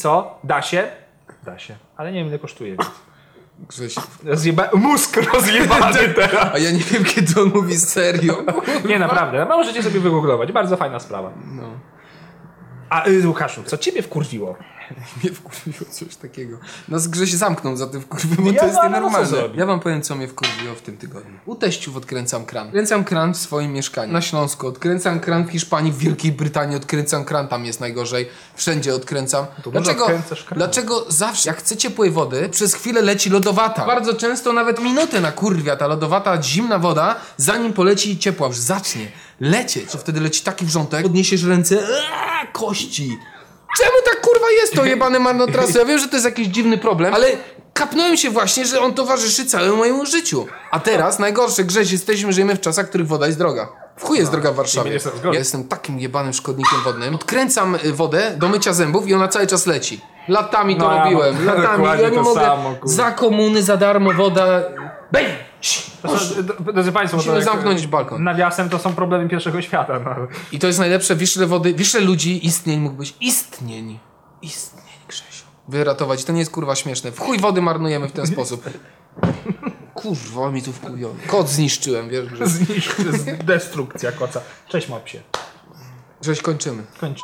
[0.00, 0.38] Co?
[0.44, 0.88] Da się?
[1.44, 1.76] Da się.
[1.96, 2.76] Ale nie wiem ile kosztuje.
[2.76, 2.90] więc-
[4.24, 4.68] Rozjeba...
[4.74, 6.54] Mózg rozjebany teraz.
[6.54, 8.34] A ja nie wiem, kiedy on mówi serio.
[8.84, 9.46] Nie, naprawdę.
[9.48, 10.52] No, możecie sobie wygooglować.
[10.52, 11.30] Bardzo fajna sprawa.
[11.52, 11.62] No.
[12.90, 14.56] A y, Łukaszu, co ciebie wkurwiło?
[15.22, 16.58] Mnie wkurwiło coś takiego.
[16.88, 19.38] Nas Grześ zamknął za tym wkurwym, bo Ja to jest wam- no nienormalne.
[19.54, 21.38] Ja wam powiem, co mnie wkurwiło w tym tygodniu.
[21.46, 22.66] U teściów odkręcam kran.
[22.66, 24.12] Odkręcam kran w swoim mieszkaniu.
[24.12, 24.66] Na Śląsku.
[24.66, 26.76] Odkręcam kran w Hiszpanii, w Wielkiej Brytanii.
[26.76, 28.28] Odkręcam kran, tam jest najgorzej.
[28.54, 29.46] Wszędzie odkręcam.
[29.64, 30.58] dużo Dlaczego, odkręcasz kranu.
[30.58, 33.86] dlaczego zawsze, jak chce ciepłej wody, przez chwilę leci lodowata?
[33.86, 39.12] Bardzo często nawet minutę na kurwia ta lodowata, zimna woda, zanim poleci ciepła, już zacznie
[39.40, 39.90] lecieć.
[39.92, 43.18] To wtedy leci taki wrzątek, podniesiesz ręce, eee, kości.
[43.78, 45.78] Czemu tak kurwa jest to jebane marnotrawstwo?
[45.78, 47.26] Ja wiem, że to jest jakiś dziwny problem, ale
[47.74, 50.46] kapnąłem się właśnie, że on towarzyszy całemu mojemu życiu.
[50.70, 53.68] A teraz najgorsze, Grześ, jesteśmy, żyjemy w czasach, w których woda jest droga.
[53.96, 54.98] W chuj jest droga w Warszawie.
[55.24, 57.14] Ja jestem takim jebanym szkodnikiem wodnym.
[57.14, 60.00] Odkręcam y, wodę do mycia zębów i ona cały czas leci.
[60.28, 61.34] Latami to No, ja robiłem.
[61.44, 61.84] mam Latami.
[62.02, 62.40] Ja nie mogę.
[62.40, 64.62] samo, za komuny, za darmo woda.
[65.12, 65.26] Bej!
[66.72, 68.24] Drodzy Państwo, Musimy zamknąć balkon.
[68.24, 70.00] Nawiasem to są problemy pierwszego świata.
[70.04, 70.10] No.
[70.52, 73.14] I to jest najlepsze, wiesz ile wody, wiesz ile ludzi, istnień mógł być.
[73.20, 73.98] Istnień.
[74.42, 75.44] Istnień, Grzesiu.
[75.68, 76.24] Wyratować.
[76.24, 77.12] To nie jest kurwa śmieszne.
[77.12, 78.64] W chuj wody marnujemy w ten sposób.
[79.94, 81.20] Kurwa, mi tu wkurwiony.
[81.26, 82.46] Kot zniszczyłem, wiesz, że...
[82.46, 84.40] Zniszcz, to jest destrukcja koca.
[84.68, 85.18] Cześć mopsie.
[86.22, 86.82] Żeś kończymy.
[87.00, 87.22] Kończ.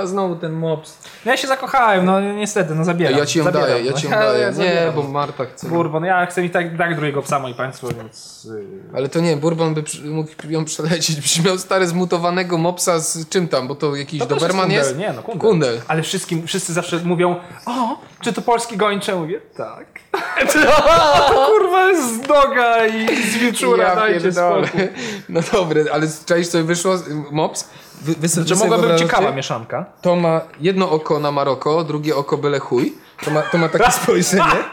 [0.00, 0.98] A znowu ten mops.
[1.24, 3.18] No ja się zakochałem, no niestety, no zabieram.
[3.18, 3.98] Ja ci ją zabieram, daję, ja no.
[3.98, 4.46] ci ją daję.
[4.46, 4.94] Nie, zabieram.
[4.94, 5.68] bo Marta chce.
[5.68, 8.44] Kurwa, no ja chcę mi tak, tak drugiego psa, moi państwo, więc...
[8.44, 8.96] Yy...
[8.96, 11.20] Ale to nie, Bourbon by przy, mógł ją przelecieć.
[11.20, 14.78] Byś miał stary zmutowanego mopsa z czym tam, bo to jakiś To też Doberman kundel,
[14.78, 14.96] jest?
[14.96, 15.50] Nie, no kundel.
[15.50, 15.80] Kundel.
[15.88, 17.36] Ale wszystkim, wszyscy zawsze mówią,
[17.66, 19.16] o, czy to polski gończe?
[19.16, 19.86] Mówię, tak.
[20.52, 24.66] to kurwa jest z doga i z wilczura, dajcie pierdolę.
[24.66, 24.88] spokój.
[25.28, 26.94] No dobry, ale czaisz co wyszło?
[27.30, 27.68] Mops?
[28.02, 29.04] Wy, wy, mogłaby wyobrażacie?
[29.04, 29.84] ciekawa mieszanka.
[30.02, 32.92] To ma jedno oko na Maroko, drugie oko byle chuj.
[33.24, 34.64] To ma, to ma takie spojrzenie.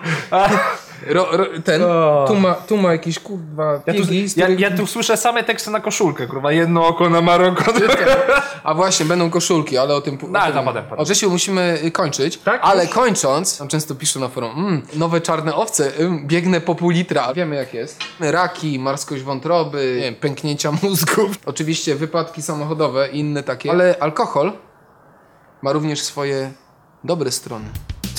[1.07, 2.25] Ro, ro, ten, O.
[2.27, 5.71] tu ma, tu ma jakieś kurwa Ja tu, z których- ja tu słyszę same teksty
[5.71, 7.63] na koszulkę, kurwa, jedno oko na Maroko.
[8.63, 10.17] A właśnie, będą koszulki, ale o tym...
[10.29, 10.99] No, ale o tym to potem, potem.
[10.99, 12.61] O Grzesiu, musimy y, kończyć, Tak?
[12.63, 12.93] ale Już?
[12.93, 17.33] kończąc, tam często piszą na forum, mm, nowe czarne owce, ym, biegnę po pół litra.
[17.33, 17.99] Wiemy jak jest.
[18.19, 21.31] Raki, marskość wątroby, nie wiem, pęknięcia mózgów.
[21.45, 23.71] Oczywiście wypadki samochodowe i inne takie.
[23.71, 24.51] Ale alkohol
[25.61, 26.51] ma również swoje
[27.03, 27.65] dobre strony.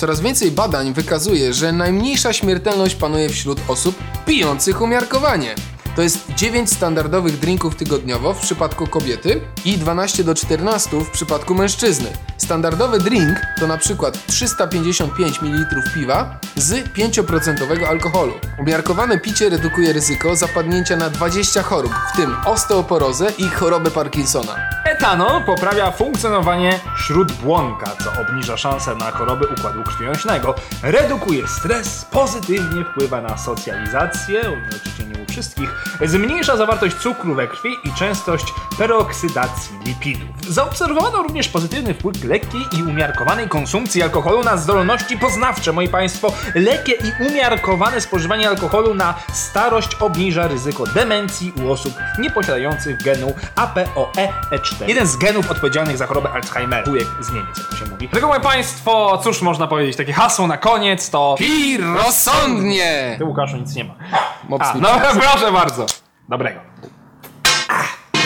[0.03, 3.95] Coraz więcej badań wykazuje, że najmniejsza śmiertelność panuje wśród osób
[4.25, 5.55] pijących umiarkowanie.
[5.95, 11.55] To jest 9 standardowych drinków tygodniowo w przypadku kobiety i 12 do 14 w przypadku
[11.55, 12.07] mężczyzny.
[12.37, 18.33] Standardowy drink to na przykład 355 ml piwa z 5% alkoholu.
[18.59, 24.55] Umiarkowane picie redukuje ryzyko zapadnięcia na 20 chorób, w tym osteoporozę i chorobę Parkinsona.
[24.85, 33.21] Etanol poprawia funkcjonowanie śródbłonka, co obniża szanse na choroby układu krwionośnego, redukuje stres, pozytywnie wpływa
[33.21, 34.41] na socjalizację,
[35.09, 38.45] nie u wszystkich, zmniejsza zawartość cukru we krwi i częstość
[38.77, 40.29] peroksydacji lipidów.
[40.49, 46.33] Zaobserwowano również pozytywny wpływ lekkiej i umiarkowanej konsumpcji alkoholu na zdolności poznawcze, moi państwo.
[46.55, 54.87] Lekkie i umiarkowane spożywanie alkoholu na starość obniża ryzyko demencji u osób nieposiadających genu APOE4.
[54.87, 56.83] Jeden z genów odpowiedzialnych za chorobę Alzheimera.
[56.85, 58.07] Wujek z Niemiec, jak to się mówi.
[58.07, 61.35] Dlatego, moi państwo, cóż można powiedzieć, takie hasło na koniec to...
[61.37, 63.15] Pij rozsądnie!
[63.17, 63.93] Ty, Łukaszu, nic nie ma.
[64.59, 64.89] A, no
[65.31, 65.72] proszę bardzo.
[66.29, 66.59] Dobrego.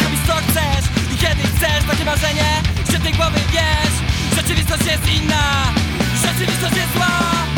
[0.04, 2.50] Robisz co chcesz i kiedy chcesz Takie marzenie,
[2.92, 3.96] że tej głowy wiesz
[4.36, 5.44] Rzeczywistość jest inna.
[6.26, 7.14] Rzeczywistość jest zła.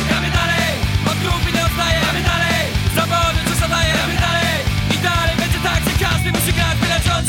[0.10, 0.70] Gramy dalej,
[1.12, 2.62] od grupy nie odstaje Gramy dalej,
[2.96, 4.58] zawody coś zadaje Gramy dalej
[4.96, 7.24] i dalej będzie tak, że każdy musi grać Byle czy on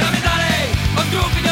[0.00, 0.60] Gramy dalej,
[1.00, 1.51] od grupy nie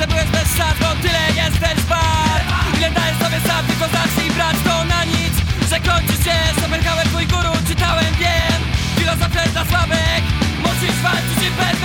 [0.00, 2.44] że bez szans Bo tyle jesteś wart.
[2.76, 5.34] Ile dajesz sobie sam, tylko zacznij brać to na nic
[5.70, 8.60] Że kończy się, Schopenhauer twój guru Czytałem, wiem,
[8.98, 10.22] filozofia jest dla słabych
[10.64, 11.80] Musisz walczyć i bez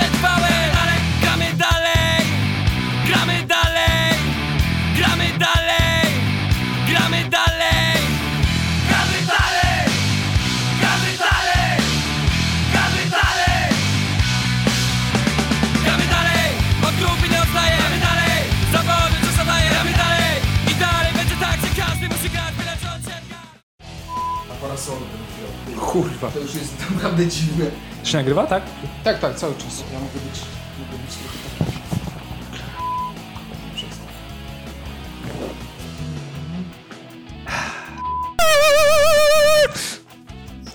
[25.96, 26.30] Kurwa.
[26.30, 27.64] To już jest naprawdę dziwne.
[28.02, 28.62] Czy nagrywa, tak?
[29.04, 29.84] Tak, tak, cały czas.
[29.92, 30.40] Ja mogę być,
[30.78, 31.76] mogę być trochę taki...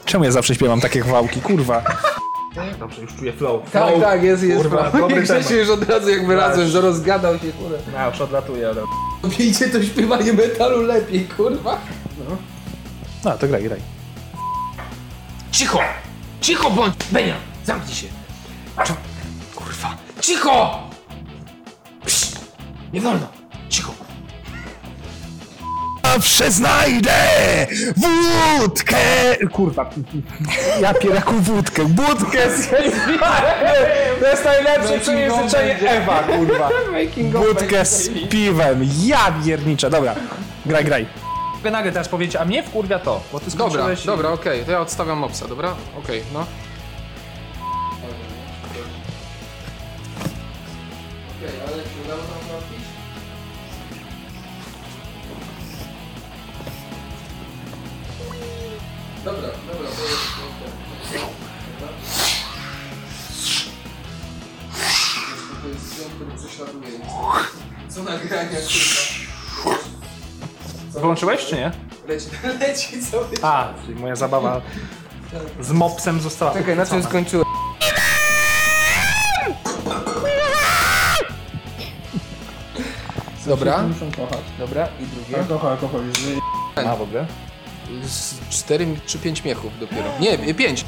[0.06, 1.84] Czemu ja zawsze śpiewam takie chwałki, kurwa?
[2.80, 3.72] Dobrze, już czuję flow.
[3.72, 4.02] Tak, flow.
[4.02, 4.62] tak, jest, jest.
[4.62, 5.52] Kurwa, Kurwa, dobry temat.
[5.52, 7.78] już od razu jak wyrazłem, że rozgadał się, kurwa.
[7.94, 8.82] Ja już odlatuję, ale...
[9.24, 11.78] Widzicie to śpiewanie metalu lepiej, kurwa.
[13.26, 13.80] No, to graj, graj.
[15.62, 15.80] Cicho!
[16.42, 16.94] Cicho bądź!
[17.12, 17.36] Benia,
[17.66, 18.08] zamknij się.
[18.84, 18.94] Czo?
[19.56, 19.98] Kurwa.
[20.22, 20.84] Cicho!
[22.06, 22.32] Psz,
[22.94, 23.28] nie wolno.
[23.70, 23.94] Cicho.
[26.06, 27.14] Zawsze znajdę
[27.98, 28.98] wódkę!
[29.52, 29.90] Kurwa,
[30.82, 32.70] ja pieraku wódkę, wódkę z
[34.20, 36.70] To jest najlepsze przejęzyczenie Ewa, kurwa.
[37.32, 40.16] Wódkę z piwem, ja pierniczę, dobra.
[40.66, 41.21] Graj, graj.
[41.64, 44.06] Nagle teraz powiedzieć, a mnie wkurwia to, bo ty Dobra, skończyłeś...
[44.06, 44.66] dobra, okej.
[44.66, 45.76] To ja odstawiam mopsa, dobra?
[46.04, 46.46] Okej, no.
[71.22, 71.72] Wyłączyłeś, czy nie?
[72.08, 72.28] Leci,
[72.68, 74.62] leci cały A, czyli moja zabawa
[75.62, 77.10] z mopsem została Czekaj, na czym uchwycona.
[77.10, 77.46] skończyłem?
[83.46, 83.84] Dobra,
[84.60, 85.38] dobra i drugie.
[85.38, 86.02] Alkohol, alkohol.
[86.76, 87.26] A, w ogóle?
[88.04, 90.10] Z cztery czy pięć miechów dopiero.
[90.20, 90.86] Nie, pięć.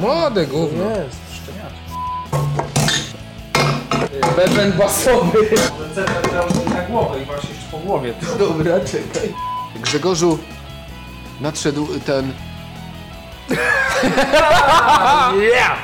[0.00, 0.84] Młode gówno.
[0.90, 1.80] Jest, szczeniaczek.
[4.36, 5.38] Beben basowy.
[6.74, 8.14] Na głowę i właśnie jeszcze po głowie.
[8.38, 9.49] Dobra, czekaj.
[9.76, 10.38] Grzegorzu,
[11.40, 12.32] nadszedł ten...
[15.52, 15.78] Yeah!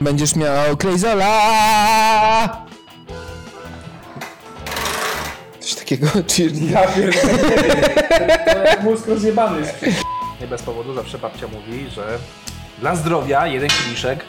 [0.00, 2.66] Będziesz miał Klejzola!
[5.60, 6.70] Coś takiego, czyli...
[6.70, 8.76] Ja pierdolę.
[8.84, 9.84] Mózg rozjebany jest.
[10.40, 12.18] Nie bez powodu zawsze babcia mówi, że
[12.78, 14.24] Dla zdrowia jeden kieliszek.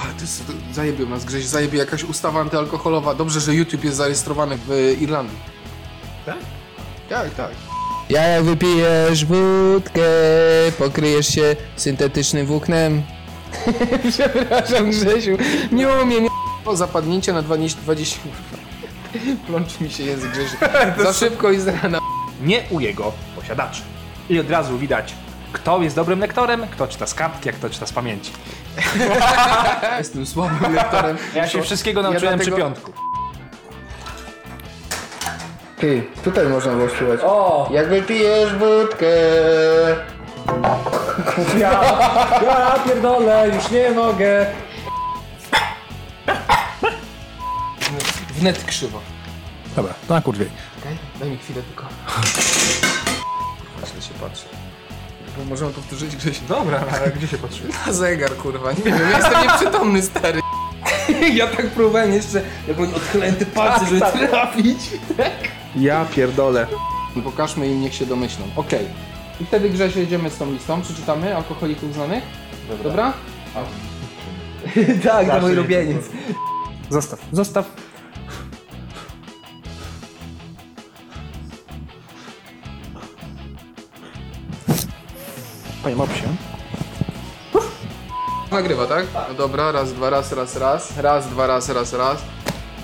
[0.00, 3.14] A, to jest, to zajebił nas Grześ, zajebie jakaś ustawa antyalkoholowa.
[3.14, 5.38] Dobrze, że YouTube jest zarejestrowany w Irlandii.
[6.26, 6.36] Tak?
[7.08, 7.50] Tak, tak.
[8.10, 10.02] Ja jak wypijesz wódkę,
[10.78, 13.02] pokryjesz się syntetycznym włóknem.
[14.12, 15.36] Przepraszam Grzesiu,
[15.72, 16.26] nie umiem.
[16.64, 17.80] O, zapadnięcie na 20...
[17.80, 18.20] 20...
[19.46, 20.56] Plączy mi się język Grzesiu.
[21.04, 21.98] Za szybko i z rana.
[22.42, 23.82] Nie u jego posiadaczy.
[24.30, 25.14] I od razu widać,
[25.52, 28.32] kto jest dobrym lektorem, kto czyta z kartki, a kto czyta z pamięci.
[29.98, 31.16] Jestem słabym lektorem.
[31.34, 32.92] Ja się wszystkiego nauczyłem dlatego- przy piątku.
[35.78, 37.20] Ty, tutaj można było śpiewać.
[37.24, 37.68] O!
[37.72, 39.06] Jak wypijesz wódkę...
[41.58, 41.82] Ja,
[42.42, 44.46] ja pierdolę, już nie mogę.
[48.34, 49.00] Wnet krzywo.
[49.76, 50.46] Dobra, to na kurwie.
[50.80, 50.96] Okej?
[51.20, 51.84] Daj mi chwilę tylko.
[53.92, 54.44] Źle się patrzy.
[55.38, 56.40] Bo możemy powtórzyć Grześ.
[56.40, 57.62] Dobra, ale gdzie się patrzy?
[57.86, 58.72] Na zegar, kurwa.
[58.72, 60.40] Nie wiem, ja jestem nieprzytomny, stary.
[61.34, 64.78] Ja tak próbowałem jeszcze, jak oni odchylają te palce, żeby trafić.
[65.76, 66.66] Ja pierdolę.
[67.24, 68.44] Pokażmy im, niech się domyślą.
[68.56, 68.86] Okej.
[69.40, 70.82] I wtedy Grześ jedziemy z tą listą.
[70.82, 72.24] Przeczytamy alkoholików znanych.
[72.82, 73.12] Dobra?
[75.04, 76.02] tak, to mój lubieniec.
[76.90, 77.66] Zostaw, zostaw.
[85.82, 86.28] Panie Mopsie.
[88.50, 89.06] Nagrywa, tak?
[89.28, 90.96] No dobra, raz, dwa, raz, raz, raz.
[90.96, 92.18] Raz, dwa, raz, raz, raz.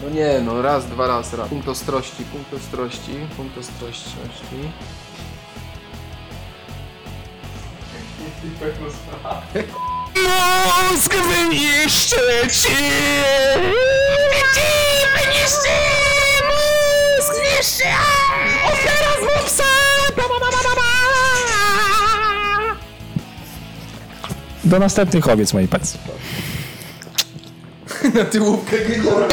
[0.03, 1.49] No nie, no raz, dwa, raz, raz.
[1.49, 4.70] Punkt ostrości, punkt ostrości, punkt ostrości.
[10.92, 12.76] Mózg wyniszczy ci!
[15.14, 15.76] Wyniszczy!
[16.49, 17.84] Mózg zniszczy!
[18.66, 19.64] Ofiara z mopsa!
[20.16, 20.86] Ba, ba, ba, ba, ba,
[24.66, 26.12] Do następnych owiec, moi państwo.
[28.14, 29.26] Na tyłówkę genialna.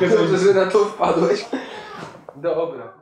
[0.00, 1.44] Dobrze, że na to wpadłeś.
[2.36, 2.99] Dobra.